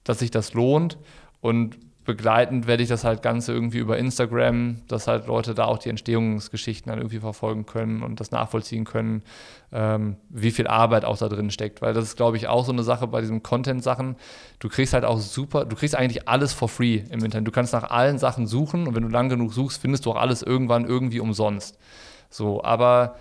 [0.04, 0.98] dass sich das lohnt.
[1.40, 5.78] Und begleitend werde ich das halt Ganze irgendwie über Instagram, dass halt Leute da auch
[5.78, 9.22] die Entstehungsgeschichten dann irgendwie verfolgen können und das nachvollziehen können,
[9.72, 11.80] ähm, wie viel Arbeit auch da drin steckt.
[11.80, 14.16] Weil das ist, glaube ich, auch so eine Sache bei diesen Content-Sachen.
[14.58, 17.46] Du kriegst halt auch super, du kriegst eigentlich alles for free im Internet.
[17.46, 20.16] Du kannst nach allen Sachen suchen und wenn du lang genug suchst, findest du auch
[20.16, 21.78] alles irgendwann irgendwie umsonst.
[22.30, 23.16] So, aber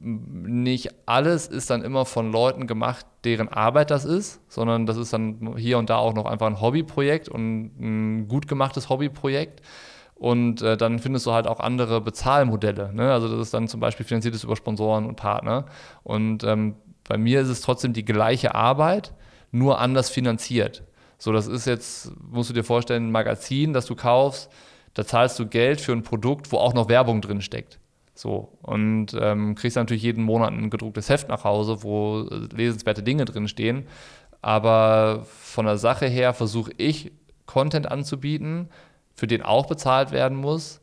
[0.00, 5.12] nicht alles ist dann immer von Leuten gemacht, deren Arbeit das ist, sondern das ist
[5.12, 9.60] dann hier und da auch noch einfach ein Hobbyprojekt und ein gut gemachtes Hobbyprojekt.
[10.14, 12.92] Und äh, dann findest du halt auch andere Bezahlmodelle.
[12.92, 13.12] Ne?
[13.12, 15.66] Also das ist dann zum Beispiel finanziertes über Sponsoren und Partner.
[16.02, 16.74] Und ähm,
[17.04, 19.14] bei mir ist es trotzdem die gleiche Arbeit,
[19.50, 20.84] nur anders finanziert.
[21.18, 24.50] So, das ist jetzt, musst du dir vorstellen, ein Magazin, das du kaufst,
[24.94, 27.78] da zahlst du Geld für ein Produkt, wo auch noch Werbung drin steckt.
[28.18, 33.24] So, und ähm, kriegst natürlich jeden Monat ein gedrucktes Heft nach Hause, wo lesenswerte Dinge
[33.24, 33.86] drin stehen.
[34.42, 37.12] Aber von der Sache her versuche ich,
[37.46, 38.70] Content anzubieten,
[39.14, 40.80] für den auch bezahlt werden muss,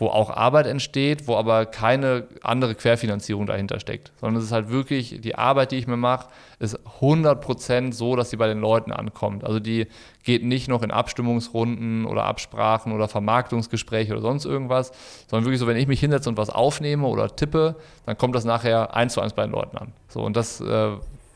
[0.00, 4.12] wo auch Arbeit entsteht, wo aber keine andere Querfinanzierung dahinter steckt.
[4.16, 6.28] Sondern es ist halt wirklich, die Arbeit, die ich mir mache,
[6.58, 9.44] ist 100% so, dass sie bei den Leuten ankommt.
[9.44, 9.88] Also die
[10.22, 14.92] geht nicht noch in Abstimmungsrunden oder Absprachen oder Vermarktungsgespräche oder sonst irgendwas,
[15.28, 17.76] sondern wirklich so, wenn ich mich hinsetze und was aufnehme oder tippe,
[18.06, 19.92] dann kommt das nachher eins zu eins bei den Leuten an.
[20.08, 20.92] So, und das, äh,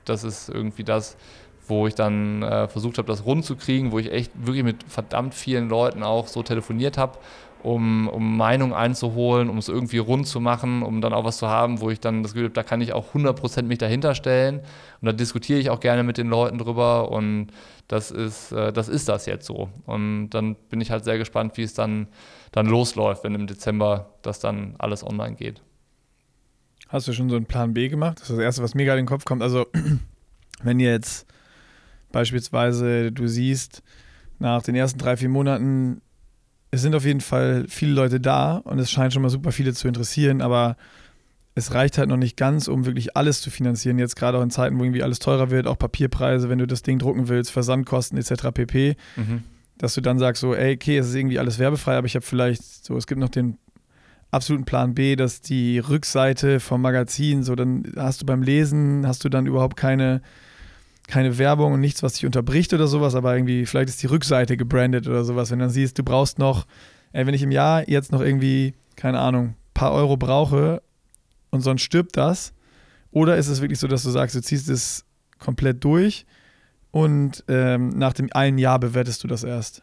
[0.07, 1.19] das ist irgendwie das,
[1.67, 4.85] wo ich dann äh, versucht habe, das rund zu kriegen, wo ich echt wirklich mit
[4.87, 7.19] verdammt vielen Leuten auch so telefoniert habe
[7.65, 11.49] um, um Meinung einzuholen, um es irgendwie rund zu machen, um dann auch was zu
[11.49, 14.61] haben, wo ich dann das Gefühl habe, da kann ich auch 100% mich dahinter stellen.
[15.01, 17.49] Und da diskutiere ich auch gerne mit den Leuten drüber und
[17.89, 19.71] das ist, äh, das ist das jetzt so.
[19.87, 22.09] Und dann bin ich halt sehr gespannt, wie es dann,
[22.53, 25.63] dann losläuft, wenn im Dezember das dann alles online geht.
[26.89, 28.21] Hast du schon so einen Plan B gemacht?
[28.21, 29.43] Das ist das Erste, was mir gerade in den Kopf kommt.
[29.43, 29.67] Also,
[30.63, 31.27] wenn jetzt
[32.13, 33.83] beispielsweise du siehst,
[34.39, 36.03] nach den ersten drei, vier Monaten
[36.75, 39.73] es sind auf jeden Fall viele Leute da und es scheint schon mal super viele
[39.73, 40.77] zu interessieren, aber
[41.55, 43.99] es reicht halt noch nicht ganz, um wirklich alles zu finanzieren.
[43.99, 46.83] Jetzt gerade auch in Zeiten, wo irgendwie alles teurer wird, auch Papierpreise, wenn du das
[46.83, 48.51] Ding drucken willst, Versandkosten etc.
[48.53, 48.97] pp.
[49.17, 49.43] Mhm.
[49.79, 52.25] Dass du dann sagst so, ey, okay, es ist irgendwie alles werbefrei, aber ich habe
[52.25, 53.59] vielleicht so, es gibt noch den
[54.33, 59.25] absoluten Plan B, dass die Rückseite vom Magazin, so dann hast du beim Lesen, hast
[59.25, 60.23] du dann überhaupt keine
[61.07, 64.57] keine Werbung und nichts, was dich unterbricht oder sowas, aber irgendwie, vielleicht ist die Rückseite
[64.57, 65.51] gebrandet oder sowas.
[65.51, 66.67] Wenn du dann siehst, du brauchst noch,
[67.13, 70.83] ey, wenn ich im Jahr jetzt noch irgendwie, keine Ahnung, ein paar Euro brauche
[71.51, 72.53] und sonst stirbt das,
[73.11, 75.05] oder ist es wirklich so, dass du sagst, du ziehst es
[75.39, 76.27] komplett durch
[76.91, 79.83] und ähm, nach dem einen Jahr bewertest du das erst?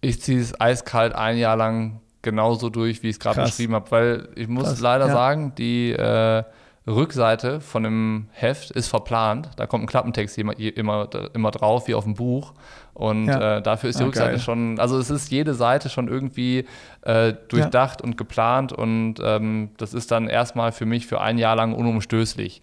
[0.00, 3.90] Ich ziehe es eiskalt ein Jahr lang genauso durch, wie ich es gerade beschrieben habe,
[3.90, 4.80] weil ich muss Krass.
[4.80, 5.12] leider ja.
[5.12, 6.44] sagen, die äh,
[6.86, 9.50] Rückseite von dem Heft ist verplant.
[9.56, 12.52] Da kommt ein Klappentext immer, immer, immer drauf, wie auf dem Buch.
[12.94, 13.58] Und ja.
[13.58, 14.40] äh, dafür ist die ah, Rückseite geil.
[14.40, 16.64] schon, also es ist jede Seite schon irgendwie
[17.02, 18.04] äh, durchdacht ja.
[18.04, 18.72] und geplant.
[18.72, 22.62] Und ähm, das ist dann erstmal für mich für ein Jahr lang unumstößlich.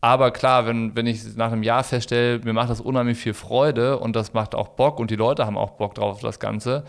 [0.00, 3.98] Aber klar, wenn, wenn ich nach einem Jahr feststelle, mir macht das unheimlich viel Freude
[3.98, 6.84] und das macht auch Bock und die Leute haben auch Bock drauf auf das Ganze,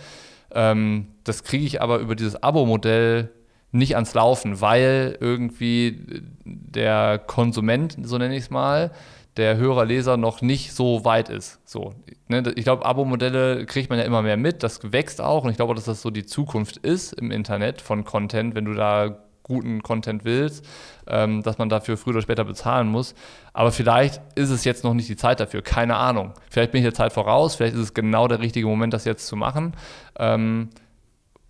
[0.51, 3.29] ähm, das kriege ich aber über dieses Abo-Modell
[3.71, 8.91] nicht ans Laufen, weil irgendwie der Konsument, so nenne ich es mal,
[9.37, 11.59] der Hörer, Leser noch nicht so weit ist.
[11.65, 11.93] So,
[12.27, 12.43] ne?
[12.55, 15.75] Ich glaube, Abo-Modelle kriegt man ja immer mehr mit, das wächst auch und ich glaube,
[15.75, 20.25] dass das so die Zukunft ist im Internet von Content, wenn du da guten Content
[20.25, 20.63] willst,
[21.07, 23.15] ähm, dass man dafür früher oder später bezahlen muss.
[23.51, 26.33] Aber vielleicht ist es jetzt noch nicht die Zeit dafür, keine Ahnung.
[26.49, 29.25] Vielleicht bin ich der Zeit voraus, vielleicht ist es genau der richtige Moment, das jetzt
[29.25, 29.73] zu machen.
[30.17, 30.69] Ähm,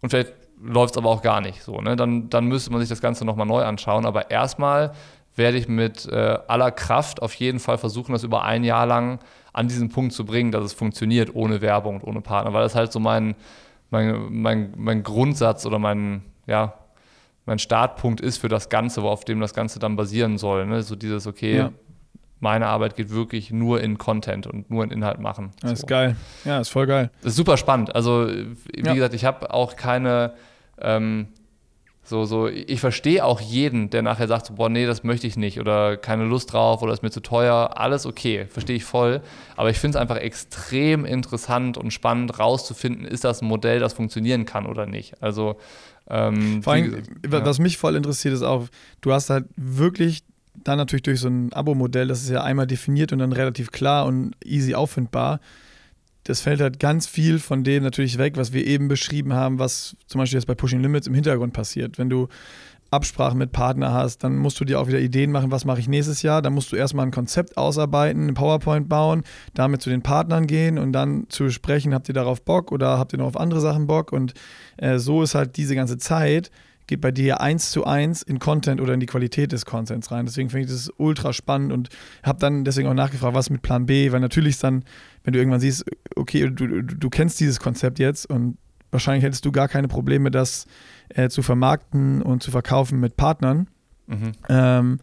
[0.01, 1.81] und vielleicht läuft es aber auch gar nicht so.
[1.81, 1.95] Ne?
[1.95, 4.05] Dann, dann müsste man sich das Ganze nochmal neu anschauen.
[4.05, 4.93] Aber erstmal
[5.35, 9.19] werde ich mit äh, aller Kraft auf jeden Fall versuchen, das über ein Jahr lang
[9.53, 12.75] an diesen Punkt zu bringen, dass es funktioniert ohne Werbung und ohne Partner, weil das
[12.75, 13.35] halt so mein,
[13.89, 16.73] mein, mein, mein Grundsatz oder mein, ja,
[17.45, 20.67] mein Startpunkt ist für das Ganze, auf dem das Ganze dann basieren soll.
[20.67, 20.83] Ne?
[20.83, 21.71] So dieses, okay, ja.
[22.39, 25.51] Meine Arbeit geht wirklich nur in Content und nur in Inhalt machen.
[25.61, 25.73] Das so.
[25.73, 26.15] ist geil.
[26.45, 27.11] Ja, ist voll geil.
[27.21, 27.95] Das ist super spannend.
[27.95, 28.93] Also, wie ja.
[28.93, 30.33] gesagt, ich habe auch keine
[30.79, 31.27] ähm,
[32.09, 35.37] so, so, ich verstehe auch jeden, der nachher sagt, so, boah, nee, das möchte ich
[35.37, 37.73] nicht oder keine Lust drauf oder ist mir zu teuer.
[37.75, 39.21] Alles okay, verstehe ich voll.
[39.55, 43.93] Aber ich finde es einfach extrem interessant und spannend rauszufinden, ist das ein Modell, das
[43.93, 45.21] funktionieren kann oder nicht.
[45.21, 45.57] Also,
[46.09, 47.63] ähm, Vor allem, die, was ja.
[47.63, 48.67] mich voll interessiert, ist auch,
[49.01, 50.23] du hast halt wirklich
[50.63, 54.05] dann natürlich durch so ein Abo-Modell, das ist ja einmal definiert und dann relativ klar
[54.05, 55.39] und easy auffindbar
[56.29, 59.97] das fällt halt ganz viel von dem natürlich weg, was wir eben beschrieben haben, was
[60.05, 61.97] zum Beispiel jetzt bei Pushing Limits im Hintergrund passiert.
[61.97, 62.27] Wenn du
[62.91, 65.87] Absprachen mit Partner hast, dann musst du dir auch wieder Ideen machen, was mache ich
[65.87, 66.43] nächstes Jahr.
[66.43, 69.23] Dann musst du erstmal ein Konzept ausarbeiten, ein PowerPoint bauen,
[69.55, 73.13] damit zu den Partnern gehen und dann zu besprechen, habt ihr darauf Bock oder habt
[73.13, 74.11] ihr noch auf andere Sachen Bock?
[74.11, 74.33] Und
[74.77, 76.51] äh, so ist halt diese ganze Zeit
[76.89, 80.25] geht bei dir eins zu eins in Content oder in die Qualität des Contents rein.
[80.25, 81.89] Deswegen finde ich das ultra spannend und
[82.23, 84.83] habe dann deswegen auch nachgefragt, was mit Plan B, weil natürlich ist dann,
[85.23, 85.85] wenn du irgendwann siehst,
[86.15, 88.57] okay, du, du kennst dieses Konzept jetzt und
[88.91, 90.65] wahrscheinlich hättest du gar keine Probleme, das
[91.09, 93.67] äh, zu vermarkten und zu verkaufen mit Partnern.
[94.07, 94.31] Mhm.
[94.49, 94.99] Ähm,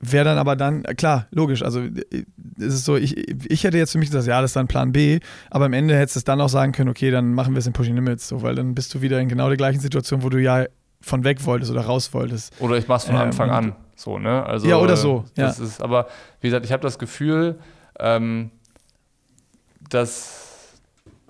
[0.00, 2.24] Wäre dann aber dann, klar, logisch, also äh,
[2.58, 3.16] es ist so, ich,
[3.50, 5.18] ich hätte jetzt für mich gesagt, ja, das ist dann Plan B,
[5.50, 7.66] aber am Ende hättest du es dann auch sagen können, okay, dann machen wir es
[7.66, 10.28] in Pushing Limits, so, weil dann bist du wieder in genau der gleichen Situation, wo
[10.28, 10.66] du ja
[11.00, 12.52] von weg wolltest oder raus wolltest.
[12.60, 14.44] Oder ich mach's von ähm, Anfang an, so, ne?
[14.46, 15.48] Also, ja, oder so, ja.
[15.48, 16.06] Ist, aber
[16.40, 17.58] wie gesagt, ich habe das Gefühl,
[17.98, 18.50] ähm,
[19.90, 20.78] dass,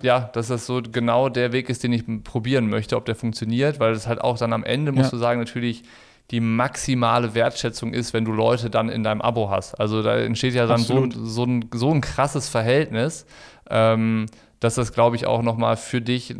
[0.03, 3.79] ja, dass das so genau der Weg ist, den ich probieren möchte, ob der funktioniert,
[3.79, 5.17] weil es halt auch dann am Ende, musst ja.
[5.17, 5.83] du sagen, natürlich
[6.31, 9.79] die maximale Wertschätzung ist, wenn du Leute dann in deinem Abo hast.
[9.79, 13.25] Also da entsteht ja dann so, so, ein, so ein krasses Verhältnis,
[13.69, 14.27] ähm,
[14.59, 16.35] dass das, glaube ich, auch nochmal für dich,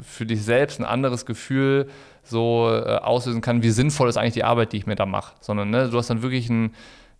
[0.00, 1.88] für dich selbst ein anderes Gefühl
[2.22, 5.34] so äh, auslösen kann, wie sinnvoll ist eigentlich die Arbeit, die ich mir da mache.
[5.40, 6.72] Sondern ne, du hast dann wirklich ein,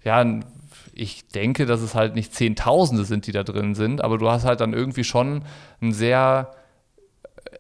[0.05, 0.45] ja, ein,
[0.93, 4.45] ich denke, dass es halt nicht Zehntausende sind, die da drin sind, aber du hast
[4.45, 5.43] halt dann irgendwie schon
[5.81, 6.53] einen sehr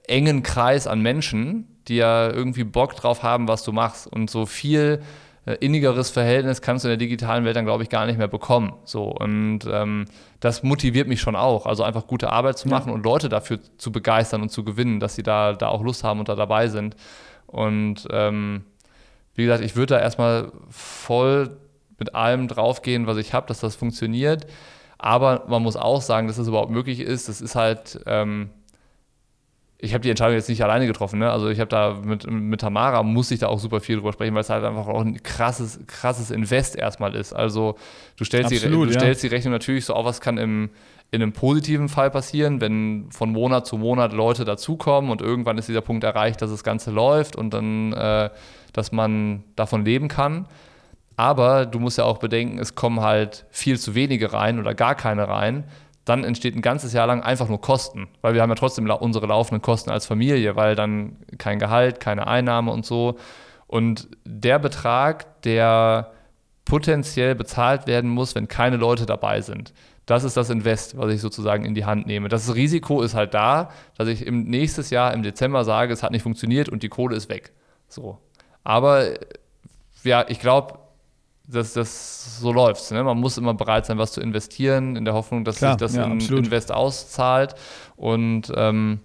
[0.07, 4.07] engen Kreis an Menschen, die ja irgendwie Bock drauf haben, was du machst.
[4.07, 5.03] Und so viel
[5.45, 8.28] äh, innigeres Verhältnis kannst du in der digitalen Welt dann, glaube ich, gar nicht mehr
[8.28, 8.72] bekommen.
[8.84, 10.07] So, und ähm,
[10.38, 11.66] das motiviert mich schon auch.
[11.66, 12.95] Also einfach gute Arbeit zu machen ja.
[12.95, 16.20] und Leute dafür zu begeistern und zu gewinnen, dass sie da, da auch Lust haben
[16.20, 16.95] und da dabei sind.
[17.47, 18.64] Und ähm,
[19.34, 21.57] wie gesagt, ich würde da erstmal voll
[21.99, 24.47] mit allem draufgehen, was ich habe, dass das funktioniert.
[24.99, 27.28] Aber man muss auch sagen, dass das überhaupt möglich ist.
[27.28, 28.51] Das ist halt, ähm,
[29.83, 31.18] ich habe die Entscheidung jetzt nicht alleine getroffen.
[31.18, 31.31] Ne?
[31.31, 34.35] Also ich habe da mit, mit Tamara, muss ich da auch super viel drüber sprechen,
[34.35, 37.33] weil es halt einfach auch ein krasses, krasses Invest erstmal ist.
[37.33, 37.76] Also
[38.16, 39.01] du stellst, Absolut, die, du ja.
[39.01, 40.70] stellst die Rechnung natürlich so auf, was kann im,
[41.11, 45.68] in einem positiven Fall passieren, wenn von Monat zu Monat Leute dazukommen und irgendwann ist
[45.68, 48.28] dieser Punkt erreicht, dass das Ganze läuft und dann, äh,
[48.74, 50.47] dass man davon leben kann.
[51.16, 54.95] Aber du musst ja auch bedenken, es kommen halt viel zu wenige rein oder gar
[54.95, 55.64] keine rein
[56.05, 59.26] dann entsteht ein ganzes Jahr lang einfach nur Kosten, weil wir haben ja trotzdem unsere
[59.26, 63.16] laufenden Kosten als Familie, weil dann kein Gehalt, keine Einnahme und so.
[63.66, 66.12] Und der Betrag, der
[66.64, 69.72] potenziell bezahlt werden muss, wenn keine Leute dabei sind,
[70.07, 72.28] das ist das Invest, was ich sozusagen in die Hand nehme.
[72.28, 76.11] Das Risiko ist halt da, dass ich im nächstes Jahr im Dezember sage, es hat
[76.11, 77.53] nicht funktioniert und die Kohle ist weg.
[77.86, 78.18] So.
[78.64, 79.05] Aber
[80.03, 80.80] ja, ich glaube,
[81.53, 82.90] dass das so läuft.
[82.90, 83.03] Ne?
[83.03, 85.94] Man muss immer bereit sein, was zu investieren, in der Hoffnung, dass klar, sich das
[85.94, 86.46] ja, in absolut.
[86.46, 87.55] Invest auszahlt.
[87.96, 89.01] Und ähm,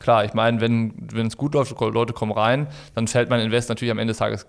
[0.00, 3.92] klar, ich meine, wenn es gut läuft, Leute kommen rein, dann fällt mein Invest natürlich
[3.92, 4.46] am Ende des Tages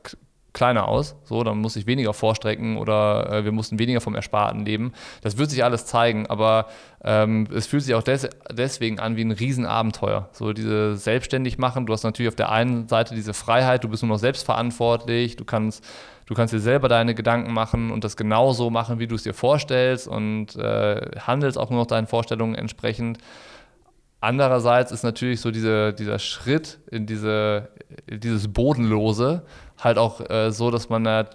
[0.53, 1.15] kleiner aus.
[1.23, 4.93] So, dann muss ich weniger vorstrecken oder äh, wir mussten weniger vom Ersparten leben.
[5.21, 6.67] Das wird sich alles zeigen, aber
[7.03, 10.29] ähm, es fühlt sich auch des deswegen an wie ein Riesenabenteuer.
[10.31, 11.85] So diese selbstständig machen.
[11.85, 15.45] Du hast natürlich auf der einen Seite diese Freiheit, du bist nur noch selbstverantwortlich, du
[15.45, 15.83] kannst
[16.25, 19.33] Du kannst dir selber deine Gedanken machen und das genauso machen, wie du es dir
[19.33, 23.17] vorstellst und äh, handelst auch nur noch deinen Vorstellungen entsprechend.
[24.23, 27.67] Andererseits ist natürlich so diese, dieser Schritt in diese,
[28.07, 29.43] dieses Bodenlose
[29.77, 31.25] halt auch äh, so, dass man äh,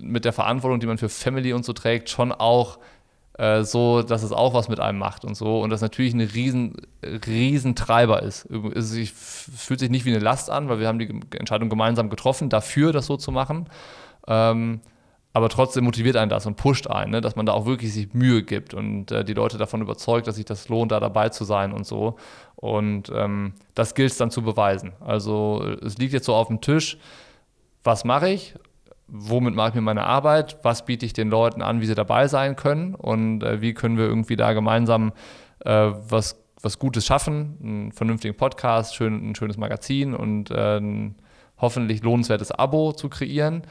[0.00, 2.78] mit der Verantwortung, die man für Family und so trägt, schon auch
[3.34, 5.60] äh, so, dass es auch was mit einem macht und so.
[5.60, 6.76] Und das natürlich ein riesen,
[7.26, 8.46] riesen Treiber ist.
[8.46, 8.94] Es
[9.54, 12.94] fühlt sich nicht wie eine Last an, weil wir haben die Entscheidung gemeinsam getroffen, dafür
[12.94, 13.68] das so zu machen.
[14.26, 14.80] Ähm,
[15.32, 17.20] aber trotzdem motiviert einen das und pusht einen, ne?
[17.20, 20.36] dass man da auch wirklich sich Mühe gibt und äh, die Leute davon überzeugt, dass
[20.36, 22.16] sich das lohnt, da dabei zu sein und so.
[22.56, 24.94] Und ähm, das gilt es dann zu beweisen.
[25.00, 26.98] Also es liegt jetzt so auf dem Tisch,
[27.84, 28.54] was mache ich?
[29.06, 30.58] Womit mache ich mir meine Arbeit?
[30.62, 32.94] Was biete ich den Leuten an, wie sie dabei sein können?
[32.94, 35.12] Und äh, wie können wir irgendwie da gemeinsam
[35.64, 37.58] äh, was, was Gutes schaffen?
[37.62, 41.16] Einen vernünftigen Podcast, schön, ein schönes Magazin und äh, ein
[41.58, 43.62] hoffentlich lohnenswertes Abo zu kreieren.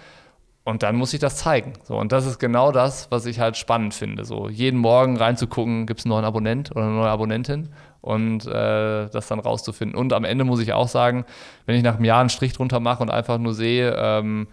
[0.67, 1.71] Und dann muss ich das zeigen.
[1.83, 4.25] So, und das ist genau das, was ich halt spannend finde.
[4.25, 7.69] So jeden Morgen reinzugucken, gibt es einen neuen Abonnent oder eine neue Abonnentin
[8.01, 9.97] und äh, das dann rauszufinden.
[9.97, 11.23] Und am Ende muss ich auch sagen,
[11.67, 14.49] wenn ich nach einem Jahr einen Strich drunter mache und einfach nur sehe, ähm,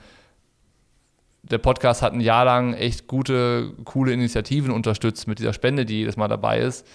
[1.42, 5.98] der Podcast hat ein Jahr lang echt gute, coole Initiativen unterstützt mit dieser Spende, die
[5.98, 6.86] jedes Mal dabei ist,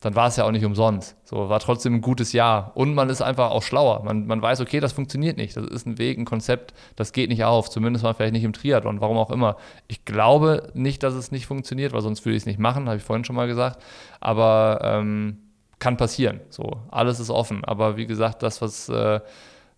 [0.00, 1.14] dann war es ja auch nicht umsonst.
[1.24, 2.72] So, war trotzdem ein gutes Jahr.
[2.74, 4.02] Und man ist einfach auch schlauer.
[4.02, 5.56] Man, man weiß, okay, das funktioniert nicht.
[5.56, 7.68] Das ist ein Weg, ein Konzept, das geht nicht auf.
[7.68, 9.56] Zumindest mal vielleicht nicht im Triathlon, warum auch immer.
[9.88, 12.96] Ich glaube nicht, dass es nicht funktioniert, weil sonst würde ich es nicht machen, habe
[12.96, 13.82] ich vorhin schon mal gesagt.
[14.20, 15.36] Aber ähm,
[15.78, 16.40] kann passieren.
[16.48, 17.62] So, alles ist offen.
[17.66, 19.20] Aber wie gesagt, das, was, äh,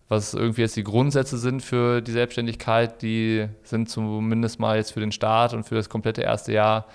[0.07, 5.01] was irgendwie jetzt die Grundsätze sind für die Selbstständigkeit, die sind zumindest mal jetzt für
[5.01, 6.85] den Start und für das komplette erste Jahr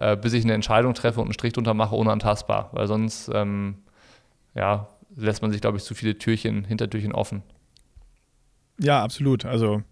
[0.00, 2.70] äh, bis ich eine Entscheidung treffe und einen Strich drunter mache, unantastbar.
[2.72, 3.76] Weil sonst ähm,
[4.54, 7.42] ja, lässt man sich, glaube ich, zu viele Türchen, Hintertürchen offen.
[8.78, 9.44] Ja, absolut.
[9.44, 9.82] Also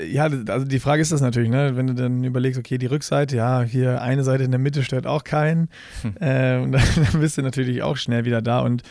[0.00, 1.76] ja, also die Frage ist das natürlich, ne?
[1.76, 5.06] wenn du dann überlegst, okay, die Rückseite, ja, hier eine Seite in der Mitte stört
[5.06, 5.68] auch keinen.
[6.02, 6.16] Hm.
[6.20, 6.82] Äh, und dann,
[7.12, 8.60] dann, bist du natürlich auch schnell wieder da.
[8.60, 8.82] Und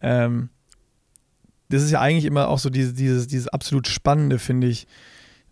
[0.00, 0.48] ähm,
[1.68, 4.86] das ist ja eigentlich immer auch so dieses, dieses, dieses absolut Spannende, finde ich,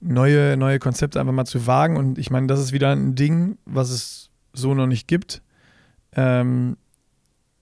[0.04, 1.96] neue, neue Konzepte einfach mal zu wagen.
[1.96, 5.42] Und ich meine, das ist wieder ein Ding, was es so noch nicht gibt.
[6.12, 6.76] Ähm,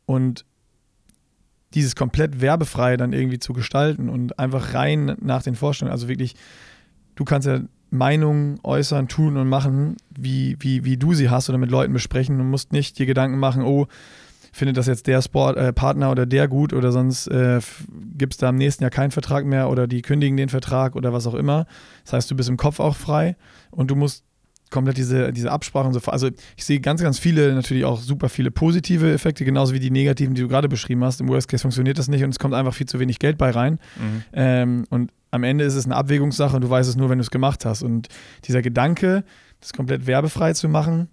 [0.07, 0.45] und
[1.75, 6.35] dieses komplett werbefrei dann irgendwie zu gestalten und einfach rein nach den Vorstellungen, also wirklich,
[7.15, 11.59] du kannst ja Meinungen äußern, tun und machen, wie, wie, wie du sie hast oder
[11.59, 13.87] mit Leuten besprechen und musst nicht dir Gedanken machen, oh,
[14.53, 17.61] findet das jetzt der Sportpartner äh, oder der gut oder sonst äh,
[18.17, 21.13] gibt es da im nächsten Jahr keinen Vertrag mehr oder die kündigen den Vertrag oder
[21.13, 21.67] was auch immer.
[22.05, 23.37] Das heißt, du bist im Kopf auch frei
[23.71, 24.25] und du musst
[24.73, 26.01] komplett diese, diese Absprachen so.
[26.07, 29.91] Also ich sehe ganz, ganz viele, natürlich auch super viele positive Effekte, genauso wie die
[29.91, 31.21] negativen, die du gerade beschrieben hast.
[31.21, 33.51] Im Worst Case funktioniert das nicht und es kommt einfach viel zu wenig Geld bei
[33.51, 33.79] rein.
[33.97, 34.23] Mhm.
[34.33, 37.23] Ähm, und am Ende ist es eine Abwägungssache und du weißt es nur, wenn du
[37.23, 37.83] es gemacht hast.
[37.83, 38.09] Und
[38.45, 39.25] dieser Gedanke,
[39.61, 41.09] das komplett werbefrei zu machen,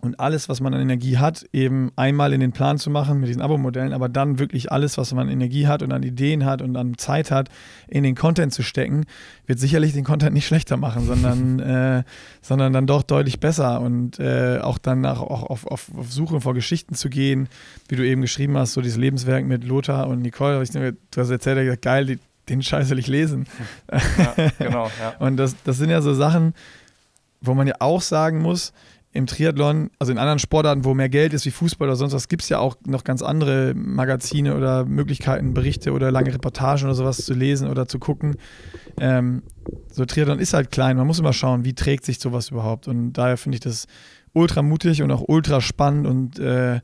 [0.00, 3.28] und alles, was man an Energie hat, eben einmal in den Plan zu machen mit
[3.28, 6.60] diesen Abo-Modellen, aber dann wirklich alles, was man an Energie hat und an Ideen hat
[6.60, 7.48] und an Zeit hat,
[7.88, 9.06] in den Content zu stecken,
[9.46, 12.02] wird sicherlich den Content nicht schlechter machen, sondern, äh,
[12.42, 16.54] sondern dann doch deutlich besser und äh, auch dann auch auf, auf, auf, Suche vor
[16.54, 17.48] Geschichten zu gehen,
[17.88, 20.62] wie du eben geschrieben hast, so dieses Lebenswerk mit Lothar und Nicole.
[20.62, 22.18] Ich, du hast erzählt, gesagt, geil, die,
[22.50, 23.46] den Scheiß will ich lesen.
[23.90, 25.14] Ja, genau, ja.
[25.18, 26.52] und das, das sind ja so Sachen,
[27.40, 28.72] wo man ja auch sagen muss,
[29.14, 32.26] im Triathlon, also in anderen Sportarten, wo mehr Geld ist wie Fußball oder sonst was,
[32.26, 36.96] gibt es ja auch noch ganz andere Magazine oder Möglichkeiten, Berichte oder lange Reportagen oder
[36.96, 38.36] sowas zu lesen oder zu gucken.
[38.98, 39.44] Ähm,
[39.92, 42.88] so Triathlon ist halt klein, man muss immer schauen, wie trägt sich sowas überhaupt.
[42.88, 43.86] Und daher finde ich das
[44.32, 46.80] ultra mutig und auch ultra spannend und äh,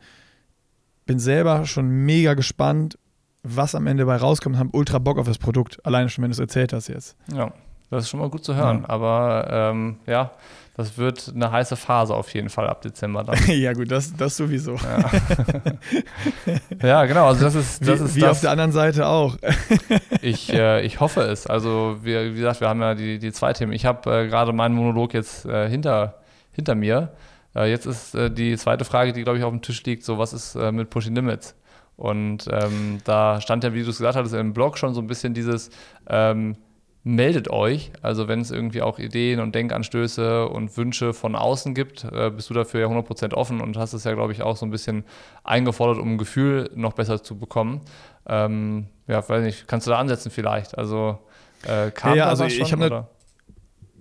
[1.07, 2.97] bin selber schon mega gespannt,
[3.43, 5.85] was am Ende bei rauskommt und habe ultra Bock auf das Produkt.
[5.85, 7.17] Alleine schon, wenn du es erzählt hast jetzt.
[7.35, 7.53] Ja,
[7.91, 8.83] das ist schon mal gut zu hören.
[8.83, 8.89] Ja.
[8.89, 10.31] Aber ähm, ja,
[10.81, 13.37] das wird eine heiße Phase auf jeden Fall ab Dezember dann.
[13.47, 14.77] ja, gut, das, das sowieso.
[14.77, 15.11] Ja.
[16.83, 17.27] ja, genau.
[17.27, 18.31] Also das ist, das wie, ist wie das.
[18.31, 19.37] auf der anderen Seite auch.
[20.23, 21.47] ich, äh, ich hoffe es.
[21.47, 23.73] Also, wir, wie gesagt, wir haben ja die, die zwei Themen.
[23.73, 26.15] Ich habe äh, gerade meinen Monolog jetzt äh, hinter,
[26.53, 27.13] hinter mir.
[27.55, 30.17] Äh, jetzt ist äh, die zweite Frage, die, glaube ich, auf dem Tisch liegt: so,
[30.17, 31.55] was ist äh, mit Pushing Limits?
[31.97, 35.07] Und ähm, da stand ja, wie du es gesagt hattest, im Blog schon so ein
[35.07, 35.69] bisschen dieses.
[36.09, 36.57] Ähm,
[37.03, 37.93] meldet euch.
[38.03, 42.51] Also wenn es irgendwie auch Ideen und Denkanstöße und Wünsche von außen gibt, äh, bist
[42.51, 45.05] du dafür ja 100% offen und hast es ja, glaube ich, auch so ein bisschen
[45.43, 47.81] eingefordert, um ein Gefühl noch besser zu bekommen.
[48.27, 50.77] Ähm, ja, weiß nicht, kannst du da ansetzen vielleicht?
[50.77, 51.19] Also
[51.65, 53.07] äh, kam ja, ja, da also schon, ich habe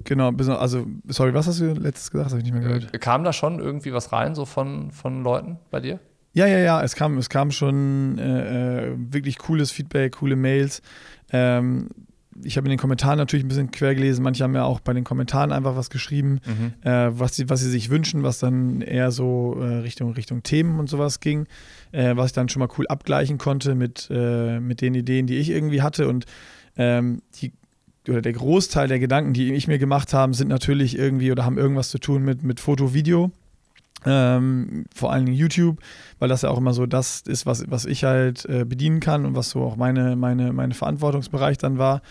[0.05, 2.31] Genau, also sorry, was hast du letztes gesagt?
[2.31, 2.93] Habe ich nicht mehr gehört.
[2.93, 5.99] Äh, kam da schon irgendwie was rein, so von, von Leuten bei dir?
[6.33, 10.81] Ja, ja, ja, es kam, es kam schon äh, äh wirklich cooles Feedback, coole Mails.
[11.31, 11.89] Ähm,
[12.43, 14.23] ich habe in den Kommentaren natürlich ein bisschen quer gelesen.
[14.23, 16.73] Manche haben ja auch bei den Kommentaren einfach was geschrieben, mhm.
[16.89, 20.79] äh, was, sie, was sie sich wünschen, was dann eher so äh, Richtung, Richtung Themen
[20.79, 21.47] und sowas ging,
[21.91, 25.37] äh, was ich dann schon mal cool abgleichen konnte mit, äh, mit den Ideen, die
[25.37, 26.07] ich irgendwie hatte.
[26.07, 26.25] Und
[26.77, 27.51] ähm, die,
[28.07, 31.57] oder der Großteil der Gedanken, die ich mir gemacht habe, sind natürlich irgendwie oder haben
[31.57, 33.31] irgendwas zu tun mit, mit Foto, Video.
[34.05, 35.79] Ähm, vor allen Dingen YouTube,
[36.19, 39.25] weil das ja auch immer so das ist, was, was ich halt äh, bedienen kann
[39.25, 42.01] und was so auch meine, meine, meine Verantwortungsbereich dann war.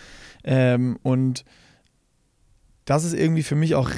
[0.45, 1.45] Ähm, und
[2.85, 3.91] das ist irgendwie für mich auch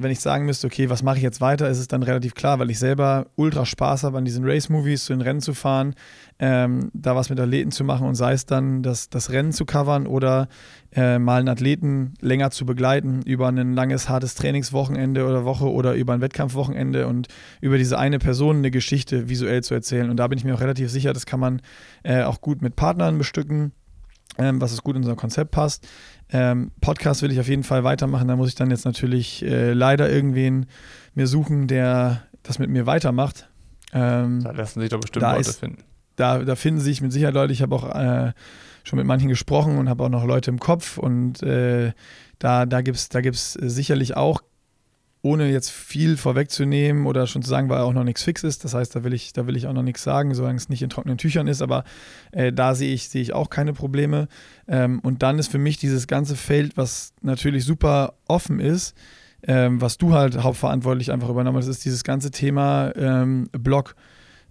[0.00, 2.58] wenn ich sagen müsste, okay, was mache ich jetzt weiter, ist es dann relativ klar,
[2.58, 5.94] weil ich selber ultra Spaß habe, an diesen Race-Movies zu den Rennen zu fahren,
[6.40, 9.66] ähm, da was mit Athleten zu machen und sei es dann das, das Rennen zu
[9.66, 10.48] covern oder
[10.92, 15.94] äh, mal einen Athleten länger zu begleiten über ein langes, hartes Trainingswochenende oder Woche oder
[15.94, 17.28] über ein Wettkampfwochenende und
[17.60, 20.08] über diese eine Person eine Geschichte visuell zu erzählen.
[20.08, 21.60] Und da bin ich mir auch relativ sicher, das kann man
[22.02, 23.72] äh, auch gut mit Partnern bestücken
[24.38, 25.86] ähm, was es gut in unser Konzept passt.
[26.30, 28.28] Ähm, Podcast will ich auf jeden Fall weitermachen.
[28.28, 30.66] Da muss ich dann jetzt natürlich äh, leider irgendwen
[31.14, 33.48] mir suchen, der das mit mir weitermacht.
[33.92, 35.82] Ähm, da lassen sich doch bestimmt Leute finden.
[36.20, 37.52] Da, da finden sich mit Sicherheit Leute.
[37.52, 38.32] Ich habe auch äh,
[38.84, 40.98] schon mit manchen gesprochen und habe auch noch Leute im Kopf.
[40.98, 41.92] Und äh,
[42.38, 44.42] da, da gibt es da gibt's sicherlich auch
[45.22, 48.64] ohne jetzt viel vorwegzunehmen oder schon zu sagen, weil auch noch nichts fix ist.
[48.64, 50.82] Das heißt, da will ich, da will ich auch noch nichts sagen, solange es nicht
[50.82, 51.60] in trockenen Tüchern ist.
[51.60, 51.84] Aber
[52.32, 54.28] äh, da sehe ich, sehe ich auch keine Probleme.
[54.66, 58.96] Ähm, und dann ist für mich dieses ganze Feld, was natürlich super offen ist,
[59.42, 63.94] ähm, was du halt hauptverantwortlich einfach übernommen hast, ist dieses ganze Thema ähm, Blog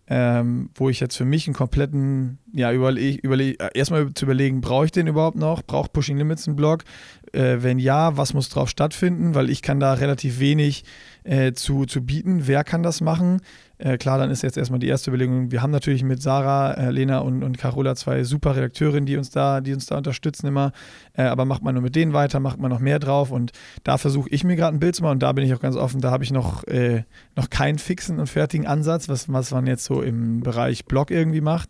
[0.09, 4.85] ähm, wo ich jetzt für mich einen kompletten, ja, überleg, überleg, erstmal zu überlegen, brauche
[4.85, 5.61] ich den überhaupt noch?
[5.61, 6.83] Braucht Pushing Limits einen Blog?
[7.31, 9.35] Äh, wenn ja, was muss drauf stattfinden?
[9.35, 10.83] Weil ich kann da relativ wenig
[11.23, 12.47] äh, zu, zu bieten.
[12.47, 13.41] Wer kann das machen?
[13.79, 15.51] Äh, klar, dann ist jetzt erstmal die erste Überlegung.
[15.51, 19.29] Wir haben natürlich mit Sarah, äh, Lena und, und Carola zwei super Redakteurinnen, die uns
[19.29, 20.73] da, die uns da unterstützen immer.
[21.13, 23.31] Äh, aber macht man nur mit denen weiter, macht man noch mehr drauf.
[23.31, 23.53] Und
[23.85, 25.77] da versuche ich mir gerade ein Bild zu machen und da bin ich auch ganz
[25.77, 26.01] offen.
[26.01, 27.03] Da habe ich noch, äh,
[27.37, 31.41] noch keinen fixen und fertigen Ansatz, was, was man jetzt so im Bereich Blog irgendwie
[31.41, 31.69] macht.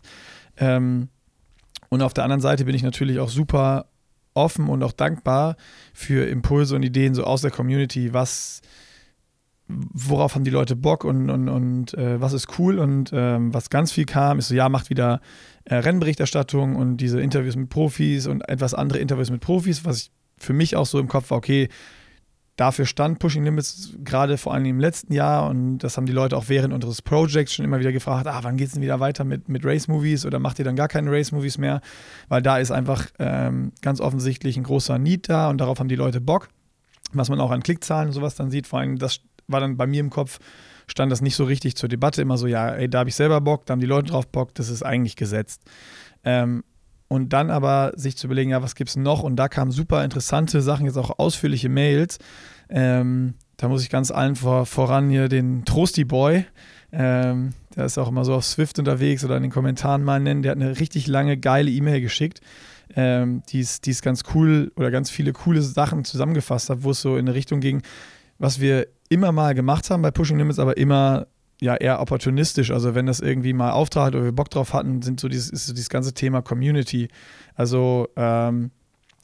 [0.56, 1.10] Ähm,
[1.90, 3.86] und auf der anderen Seite bin ich natürlich auch super
[4.34, 5.56] offen und auch dankbar
[5.94, 8.62] für Impulse und Ideen so aus der Community, was
[9.92, 13.70] worauf haben die Leute Bock und, und, und äh, was ist cool und ähm, was
[13.70, 15.20] ganz viel kam, ist so, ja, macht wieder
[15.64, 20.10] äh, Rennberichterstattung und diese Interviews mit Profis und etwas andere Interviews mit Profis, was ich
[20.38, 21.68] für mich auch so im Kopf war, okay,
[22.60, 26.36] dafür stand Pushing Limits gerade vor allem im letzten Jahr und das haben die Leute
[26.36, 29.24] auch während unseres Projects schon immer wieder gefragt, ah, wann geht es denn wieder weiter
[29.24, 31.80] mit, mit Race-Movies oder macht ihr dann gar keine Race-Movies mehr?
[32.28, 35.96] Weil da ist einfach ähm, ganz offensichtlich ein großer Need da und darauf haben die
[35.96, 36.48] Leute Bock,
[37.12, 38.66] was man auch an Klickzahlen und sowas dann sieht.
[38.66, 39.20] Vor allem, das
[39.50, 40.38] war dann bei mir im Kopf,
[40.86, 43.40] stand das nicht so richtig zur Debatte, immer so, ja, ey, da habe ich selber
[43.40, 45.62] Bock, da haben die Leute drauf Bock, das ist eigentlich gesetzt.
[46.24, 46.64] Ähm,
[47.08, 49.22] und dann aber sich zu überlegen, ja, was gibt es noch?
[49.22, 52.18] Und da kamen super interessante Sachen, jetzt auch ausführliche Mails.
[52.68, 56.46] Ähm, da muss ich ganz allen vor, voran hier den Trosty Boy,
[56.92, 60.42] ähm, der ist auch immer so auf Swift unterwegs oder in den Kommentaren mal nennen,
[60.42, 62.40] der hat eine richtig lange, geile E-Mail geschickt,
[62.96, 67.16] ähm, die ist ganz cool oder ganz viele coole Sachen zusammengefasst hat, wo es so
[67.16, 67.82] in eine Richtung ging,
[68.38, 71.26] was wir immer mal gemacht haben bei Pushing Limits, aber immer
[71.60, 72.70] ja eher opportunistisch.
[72.70, 75.66] Also wenn das irgendwie mal auftrat oder wir Bock drauf hatten, sind so dieses, ist
[75.66, 77.08] so dieses ganze Thema Community.
[77.54, 78.70] Also ähm,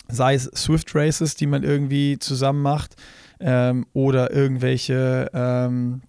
[0.08, 2.96] sei es Swift Races, die man irgendwie zusammen macht,
[3.40, 6.02] ähm, oder irgendwelche ähm,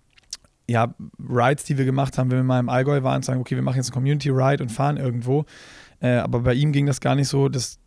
[0.70, 3.56] ja, Rides, die wir gemacht haben, wenn wir mal im Allgäu waren und sagen, okay,
[3.56, 5.46] wir machen jetzt einen Community Ride und fahren irgendwo.
[6.02, 7.80] Äh, aber bei ihm ging das gar nicht so, dass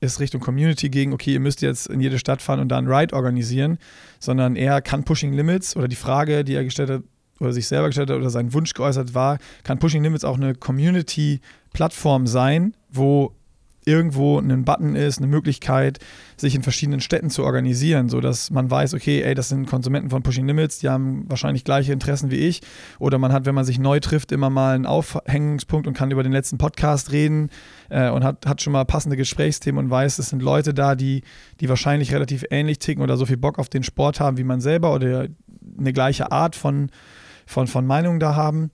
[0.00, 2.88] es Richtung Community ging, okay, ihr müsst jetzt in jede Stadt fahren und da einen
[2.88, 3.78] Ride organisieren,
[4.20, 7.02] sondern er kann Pushing Limits oder die Frage, die er gestellt hat,
[7.40, 10.54] oder sich selber gestellt hat oder seinen Wunsch geäußert war, kann Pushing Limits auch eine
[10.54, 13.32] Community-Plattform sein, wo
[13.88, 15.98] irgendwo ein Button ist, eine Möglichkeit,
[16.36, 20.22] sich in verschiedenen Städten zu organisieren, sodass man weiß, okay, ey, das sind Konsumenten von
[20.22, 22.60] Pushing Limits, die haben wahrscheinlich gleiche Interessen wie ich.
[22.98, 26.22] Oder man hat, wenn man sich neu trifft, immer mal einen Aufhängungspunkt und kann über
[26.22, 27.50] den letzten Podcast reden
[27.88, 31.22] äh, und hat, hat schon mal passende Gesprächsthemen und weiß, es sind Leute da, die,
[31.60, 34.60] die wahrscheinlich relativ ähnlich ticken oder so viel Bock auf den Sport haben wie man
[34.60, 35.26] selber oder
[35.78, 36.90] eine gleiche Art von
[37.48, 38.70] von, von Meinungen da haben.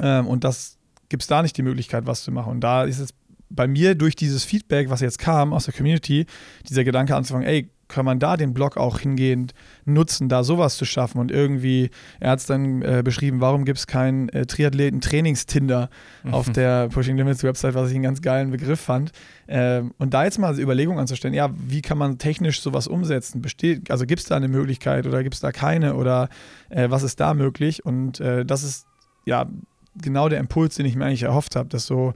[0.00, 0.78] Ähm, und das
[1.08, 2.50] gibt es da nicht die Möglichkeit, was zu machen.
[2.50, 3.10] Und da ist es
[3.48, 6.26] bei mir durch dieses Feedback, was jetzt kam aus der Community,
[6.68, 10.84] dieser Gedanke anzufangen, ey, kann man da den Blog auch hingehend nutzen, da sowas zu
[10.84, 11.18] schaffen.
[11.18, 11.90] Und irgendwie,
[12.20, 15.88] er hat es dann äh, beschrieben, warum gibt es keinen äh, Triathleten-Trainings-Tinder
[16.24, 16.34] mhm.
[16.34, 19.12] auf der Pushing Limits Website, was ich einen ganz geilen Begriff fand.
[19.46, 23.40] Ähm, und da jetzt mal also Überlegungen anzustellen, ja, wie kann man technisch sowas umsetzen?
[23.40, 26.28] Besteht, also gibt es da eine Möglichkeit oder gibt es da keine oder
[26.70, 27.84] äh, was ist da möglich?
[27.86, 28.86] Und äh, das ist
[29.26, 29.46] ja
[29.94, 32.14] genau der Impuls, den ich mir eigentlich erhofft habe, dass so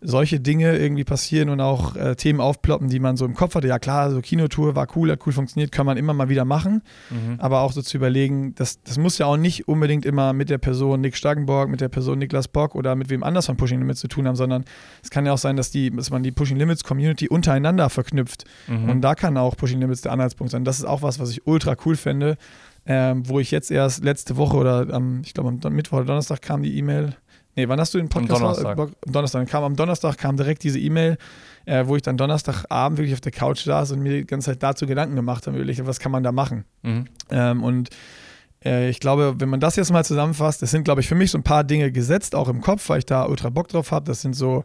[0.00, 3.66] solche Dinge irgendwie passieren und auch äh, Themen aufploppen, die man so im Kopf hatte.
[3.66, 6.82] Ja klar, so Kinotour war cool, hat cool funktioniert, kann man immer mal wieder machen.
[7.10, 7.36] Mhm.
[7.38, 10.58] Aber auch so zu überlegen, das, das muss ja auch nicht unbedingt immer mit der
[10.58, 14.00] Person Nick Staggenborg, mit der Person Niklas Bock oder mit wem anders von Pushing Limits
[14.00, 14.64] zu tun haben, sondern
[15.02, 18.44] es kann ja auch sein, dass, die, dass man die Pushing Limits Community untereinander verknüpft.
[18.68, 18.88] Mhm.
[18.88, 20.64] Und da kann auch Pushing Limits der Anhaltspunkt sein.
[20.64, 22.36] Das ist auch was, was ich ultra cool fände.
[22.90, 26.40] Ähm, wo ich jetzt erst letzte Woche oder am, ich glaube am Mittwoch oder Donnerstag
[26.40, 27.16] kam die E-Mail,
[27.58, 28.40] Nee, wann hast du den Podcast?
[28.40, 28.78] Am Donnerstag.
[28.78, 29.48] Am Donnerstag.
[29.48, 31.18] Kam, am Donnerstag kam direkt diese E-Mail,
[31.64, 34.62] äh, wo ich dann Donnerstagabend wirklich auf der Couch saß und mir die ganze Zeit
[34.62, 36.64] dazu Gedanken gemacht habe, überlegt, was kann man da machen.
[36.84, 37.06] Mhm.
[37.30, 37.88] Ähm, und
[38.64, 41.32] äh, ich glaube, wenn man das jetzt mal zusammenfasst, das sind, glaube ich, für mich
[41.32, 44.06] so ein paar Dinge gesetzt, auch im Kopf, weil ich da ultra Bock drauf habe.
[44.06, 44.62] Das sind so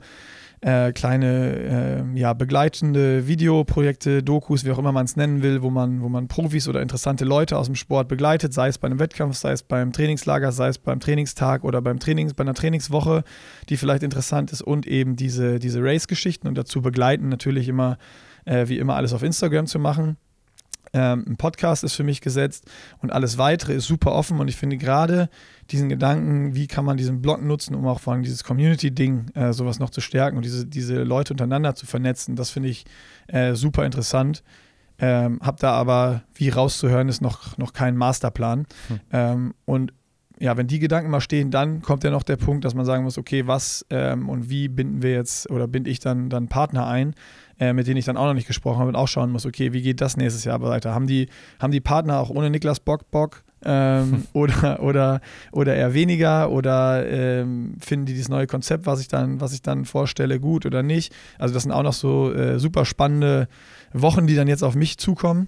[0.63, 5.69] äh, kleine äh, ja, begleitende Videoprojekte, Dokus, wie auch immer man es nennen will, wo
[5.69, 8.99] man, wo man Profis oder interessante Leute aus dem Sport begleitet, sei es bei einem
[8.99, 13.25] Wettkampf, sei es beim Trainingslager, sei es beim Trainingstag oder beim Trainings, bei einer Trainingswoche,
[13.67, 17.97] die vielleicht interessant ist und eben diese, diese Race-Geschichten und dazu begleiten natürlich immer,
[18.45, 20.15] äh, wie immer, alles auf Instagram zu machen.
[20.93, 22.69] Ähm, ein Podcast ist für mich gesetzt
[23.01, 25.29] und alles weitere ist super offen und ich finde gerade
[25.71, 29.53] diesen Gedanken, wie kann man diesen Blog nutzen, um auch vor allem dieses Community-Ding äh,
[29.53, 32.85] sowas noch zu stärken und diese, diese Leute untereinander zu vernetzen, das finde ich
[33.27, 34.43] äh, super interessant.
[34.99, 38.67] Ähm, hab da aber, wie rauszuhören, ist noch, noch kein Masterplan.
[38.87, 38.99] Hm.
[39.11, 39.93] Ähm, und
[40.39, 43.03] ja, wenn die Gedanken mal stehen, dann kommt ja noch der Punkt, dass man sagen
[43.03, 46.87] muss, okay, was ähm, und wie binden wir jetzt oder binde ich dann, dann Partner
[46.87, 47.15] ein,
[47.59, 49.73] äh, mit denen ich dann auch noch nicht gesprochen habe und auch schauen muss, okay,
[49.73, 50.93] wie geht das nächstes Jahr weiter?
[50.93, 51.29] Haben die,
[51.59, 53.43] haben die Partner auch ohne Niklas Bock Bock?
[53.65, 59.07] Ähm, oder, oder, oder eher weniger oder ähm, finden die dieses neue Konzept, was ich
[59.07, 61.13] dann, was ich dann vorstelle, gut oder nicht.
[61.39, 63.47] Also das sind auch noch so äh, super spannende
[63.93, 65.47] Wochen, die dann jetzt auf mich zukommen.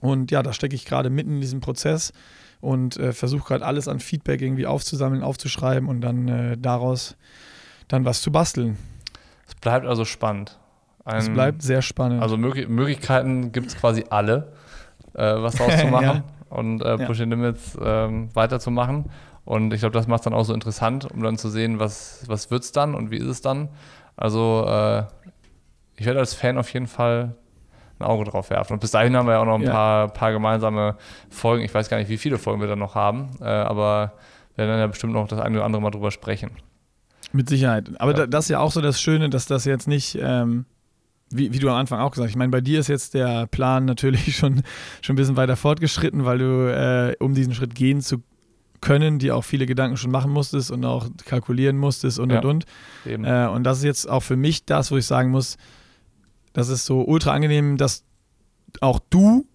[0.00, 2.12] Und ja, da stecke ich gerade mitten in diesem Prozess
[2.60, 7.16] und äh, versuche gerade alles an Feedback irgendwie aufzusammeln, aufzuschreiben und dann äh, daraus
[7.88, 8.78] dann was zu basteln.
[9.46, 10.58] Es bleibt also spannend.
[11.04, 12.22] Ein, es bleibt sehr spannend.
[12.22, 14.52] Also Mög Möglichkeiten gibt es quasi alle,
[15.14, 16.24] äh, was daraus zu machen ja.
[16.48, 17.26] und äh, Push ja.
[17.26, 19.06] Limits ähm, weiterzumachen.
[19.44, 22.22] Und ich glaube, das macht es dann auch so interessant, um dann zu sehen, was,
[22.28, 23.68] was wird es dann und wie ist es dann.
[24.16, 25.02] Also äh,
[25.96, 27.34] ich werde als Fan auf jeden Fall
[27.98, 28.74] ein Auge drauf werfen.
[28.74, 29.72] Und bis dahin haben wir ja auch noch ein ja.
[29.72, 30.96] paar, paar gemeinsame
[31.30, 31.64] Folgen.
[31.64, 34.12] Ich weiß gar nicht, wie viele Folgen wir dann noch haben, äh, aber
[34.54, 36.50] wir werden dann ja bestimmt noch das eine oder andere Mal drüber sprechen.
[37.32, 37.90] Mit Sicherheit.
[37.98, 38.26] Aber ja.
[38.26, 40.66] das ist ja auch so das Schöne, dass das jetzt nicht, ähm,
[41.36, 43.46] wie, wie du am Anfang auch gesagt hast, ich meine, bei dir ist jetzt der
[43.46, 44.62] Plan natürlich schon,
[45.00, 48.22] schon ein bisschen weiter fortgeschritten, weil du, äh, um diesen Schritt gehen zu
[48.80, 52.44] können, die auch viele Gedanken schon machen musstest und auch kalkulieren musstest und ja, und
[52.44, 52.66] und.
[53.06, 55.56] Äh, und das ist jetzt auch für mich das, wo ich sagen muss,
[56.52, 58.04] das ist so ultra angenehm, dass
[58.80, 59.46] auch du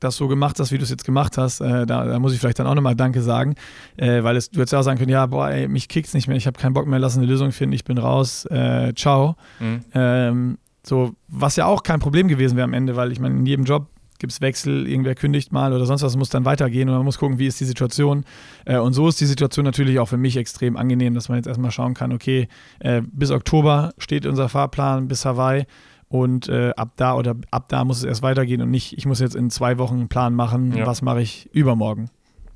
[0.00, 2.38] das so gemacht hast, wie du es jetzt gemacht hast, äh, da, da, muss ich
[2.38, 3.54] vielleicht dann auch nochmal Danke sagen,
[3.96, 6.28] äh, weil es, du hättest ja auch sagen können, ja, boah, ey, mich kickt's nicht
[6.28, 9.36] mehr, ich habe keinen Bock mehr, lass eine Lösung finden, ich bin raus, äh, ciao.
[9.60, 9.84] Mhm.
[9.94, 13.46] Ähm, so, was ja auch kein Problem gewesen wäre am Ende, weil ich meine, in
[13.46, 16.94] jedem Job gibt es Wechsel, irgendwer kündigt mal oder sonst was, muss dann weitergehen und
[16.94, 18.24] man muss gucken, wie ist die Situation.
[18.64, 21.46] Äh, und so ist die Situation natürlich auch für mich extrem angenehm, dass man jetzt
[21.46, 25.66] erstmal schauen kann, okay, äh, bis Oktober steht unser Fahrplan bis Hawaii
[26.08, 29.20] und äh, ab da oder ab da muss es erst weitergehen und nicht, ich muss
[29.20, 30.86] jetzt in zwei Wochen einen Plan machen, ja.
[30.86, 32.08] was mache ich übermorgen.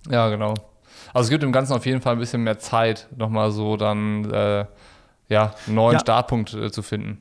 [0.09, 0.55] Ja, genau.
[1.13, 4.31] Also es gibt im Ganzen auf jeden Fall ein bisschen mehr Zeit, nochmal so dann
[4.31, 4.65] äh,
[5.29, 6.01] ja, einen neuen ja.
[6.01, 7.21] Startpunkt äh, zu finden.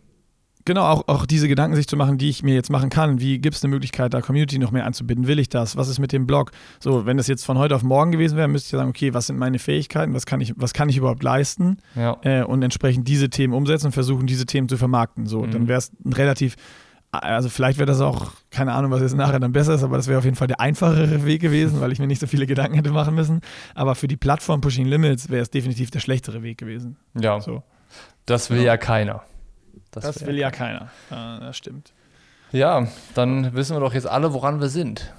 [0.68, 3.22] Genau, auch, auch diese Gedanken sich zu machen, die ich mir jetzt machen kann.
[3.22, 5.26] Wie gibt es eine Möglichkeit, da Community noch mehr anzubinden?
[5.26, 5.78] Will ich das?
[5.78, 6.52] Was ist mit dem Blog?
[6.82, 9.28] So, wenn das jetzt von heute auf morgen gewesen wäre, müsste ich sagen, okay, was
[9.28, 10.14] sind meine Fähigkeiten?
[10.14, 11.78] Was kann ich, was kann ich überhaupt leisten?
[11.96, 12.18] Ja.
[12.22, 15.26] Äh, und entsprechend diese Themen umsetzen und versuchen, diese Themen zu vermarkten.
[15.26, 15.52] So, mhm.
[15.52, 16.58] dann wäre es ein relativ
[17.12, 20.10] also vielleicht wäre das auch, keine Ahnung, was jetzt nachher dann besser ist, aber das
[20.10, 22.76] wäre auf jeden Fall der einfachere Weg gewesen, weil ich mir nicht so viele Gedanken
[22.76, 23.40] hätte machen müssen.
[23.74, 26.98] Aber für die Plattform Pushing Limits wäre es definitiv der schlechtere Weg gewesen.
[27.18, 27.40] Ja.
[27.40, 27.64] So.
[28.26, 29.24] Das will ja, ja keiner.
[29.92, 30.90] Das, das will ja keiner.
[31.10, 31.94] Ja, das stimmt.
[32.52, 35.14] Ja, dann wissen wir doch jetzt alle, woran wir sind.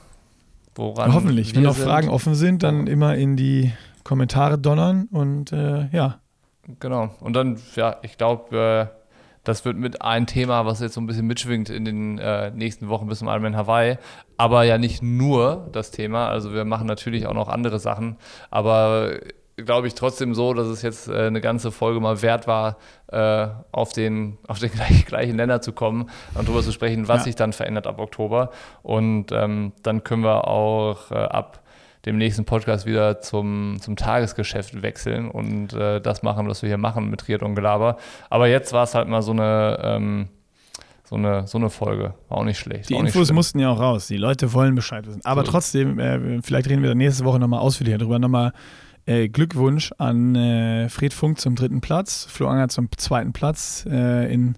[0.74, 1.54] Woran Hoffentlich.
[1.54, 1.76] Wenn noch.
[1.76, 3.72] Fragen offen sind, dann immer in die
[4.04, 6.20] Kommentare donnern und äh, ja.
[6.80, 7.10] Genau.
[7.20, 8.98] Und dann, ja, ich glaube, äh,
[9.44, 12.88] das wird mit ein Thema, was jetzt so ein bisschen mitschwingt in den äh, nächsten
[12.88, 13.96] Wochen bis zum Ironman Hawaii.
[14.36, 16.28] Aber ja nicht nur das Thema.
[16.28, 18.16] Also wir machen natürlich auch noch andere Sachen.
[18.50, 19.18] Aber
[19.64, 22.76] glaube ich, trotzdem so, dass es jetzt äh, eine ganze Folge mal wert war,
[23.08, 27.18] äh, auf den, auf den gleich, gleichen Nenner zu kommen und darüber zu sprechen, was
[27.18, 27.24] ja.
[27.24, 28.50] sich dann verändert ab Oktober.
[28.82, 31.62] Und ähm, dann können wir auch äh, ab
[32.06, 36.78] dem nächsten Podcast wieder zum, zum Tagesgeschäft wechseln und äh, das machen, was wir hier
[36.78, 37.96] machen mit Triathlon Gelaber.
[38.30, 40.28] Aber jetzt war es halt mal so eine, ähm,
[41.04, 42.14] so eine, so eine Folge.
[42.28, 42.88] War auch nicht schlecht.
[42.88, 44.06] Die Infos mussten ja auch raus.
[44.06, 45.20] Die Leute wollen Bescheid wissen.
[45.24, 48.18] Aber so trotzdem, äh, vielleicht reden wir nächste Woche nochmal ausführlicher darüber.
[48.18, 48.52] Nochmal
[49.08, 54.32] äh, Glückwunsch an äh, Fred Funk zum dritten Platz, Flo Anger zum zweiten Platz äh,
[54.32, 54.56] in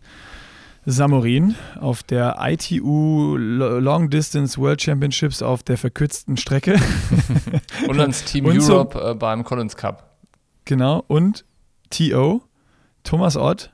[0.85, 6.77] Samorin auf der ITU Long Distance World Championships auf der verkürzten Strecke.
[7.89, 10.17] und ans Team und Europe so, äh, beim Collins Cup.
[10.65, 11.45] Genau, und
[11.91, 12.43] TO,
[13.05, 13.73] Thomas Ott,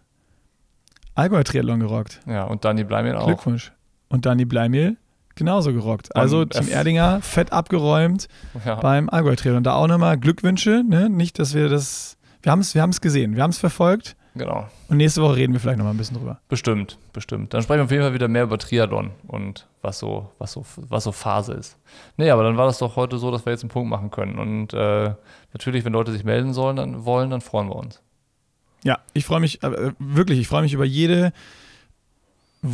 [1.14, 2.20] Allgäu Triathlon gerockt.
[2.27, 3.27] Ja, und Dani Bleimel auch.
[3.27, 3.72] Glückwunsch.
[4.09, 4.99] Und Dani Bleimel
[5.37, 6.14] genauso gerockt.
[6.16, 8.28] Also und Team Erdinger fett abgeräumt
[8.64, 8.76] ja.
[8.76, 9.55] beim Allgäu-Trail.
[9.55, 11.09] Und da auch nochmal Glückwünsche, ne?
[11.09, 14.16] nicht, dass wir das, wir haben es wir gesehen, wir haben es verfolgt.
[14.34, 14.66] Genau.
[14.89, 16.41] Und nächste Woche reden wir vielleicht nochmal ein bisschen drüber.
[16.49, 17.55] Bestimmt, bestimmt.
[17.55, 20.64] Dann sprechen wir auf jeden Fall wieder mehr über Triathlon und was so, was so,
[20.76, 21.78] was so Phase ist.
[22.16, 24.39] Nee, aber dann war das doch heute so, dass wir jetzt einen Punkt machen können.
[24.39, 25.14] Und äh,
[25.53, 28.03] natürlich, wenn Leute sich melden sollen, dann wollen, dann freuen wir uns.
[28.84, 31.32] Ja, ich freue mich, äh, wirklich, ich freue mich über jede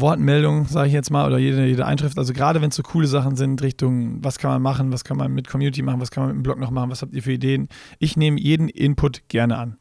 [0.01, 2.18] Wortmeldung, sage ich jetzt mal, oder jede, jede Einschrift.
[2.18, 5.16] Also gerade wenn es so coole Sachen sind, Richtung, was kann man machen, was kann
[5.16, 7.22] man mit Community machen, was kann man mit dem Blog noch machen, was habt ihr
[7.22, 7.68] für Ideen?
[7.99, 9.76] Ich nehme jeden Input gerne an.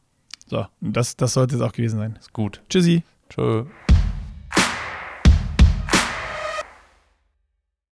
[0.46, 2.16] So, das, das sollte es auch gewesen sein.
[2.18, 2.62] Ist gut.
[2.68, 3.02] Tschüssi.
[3.30, 3.64] Tschö.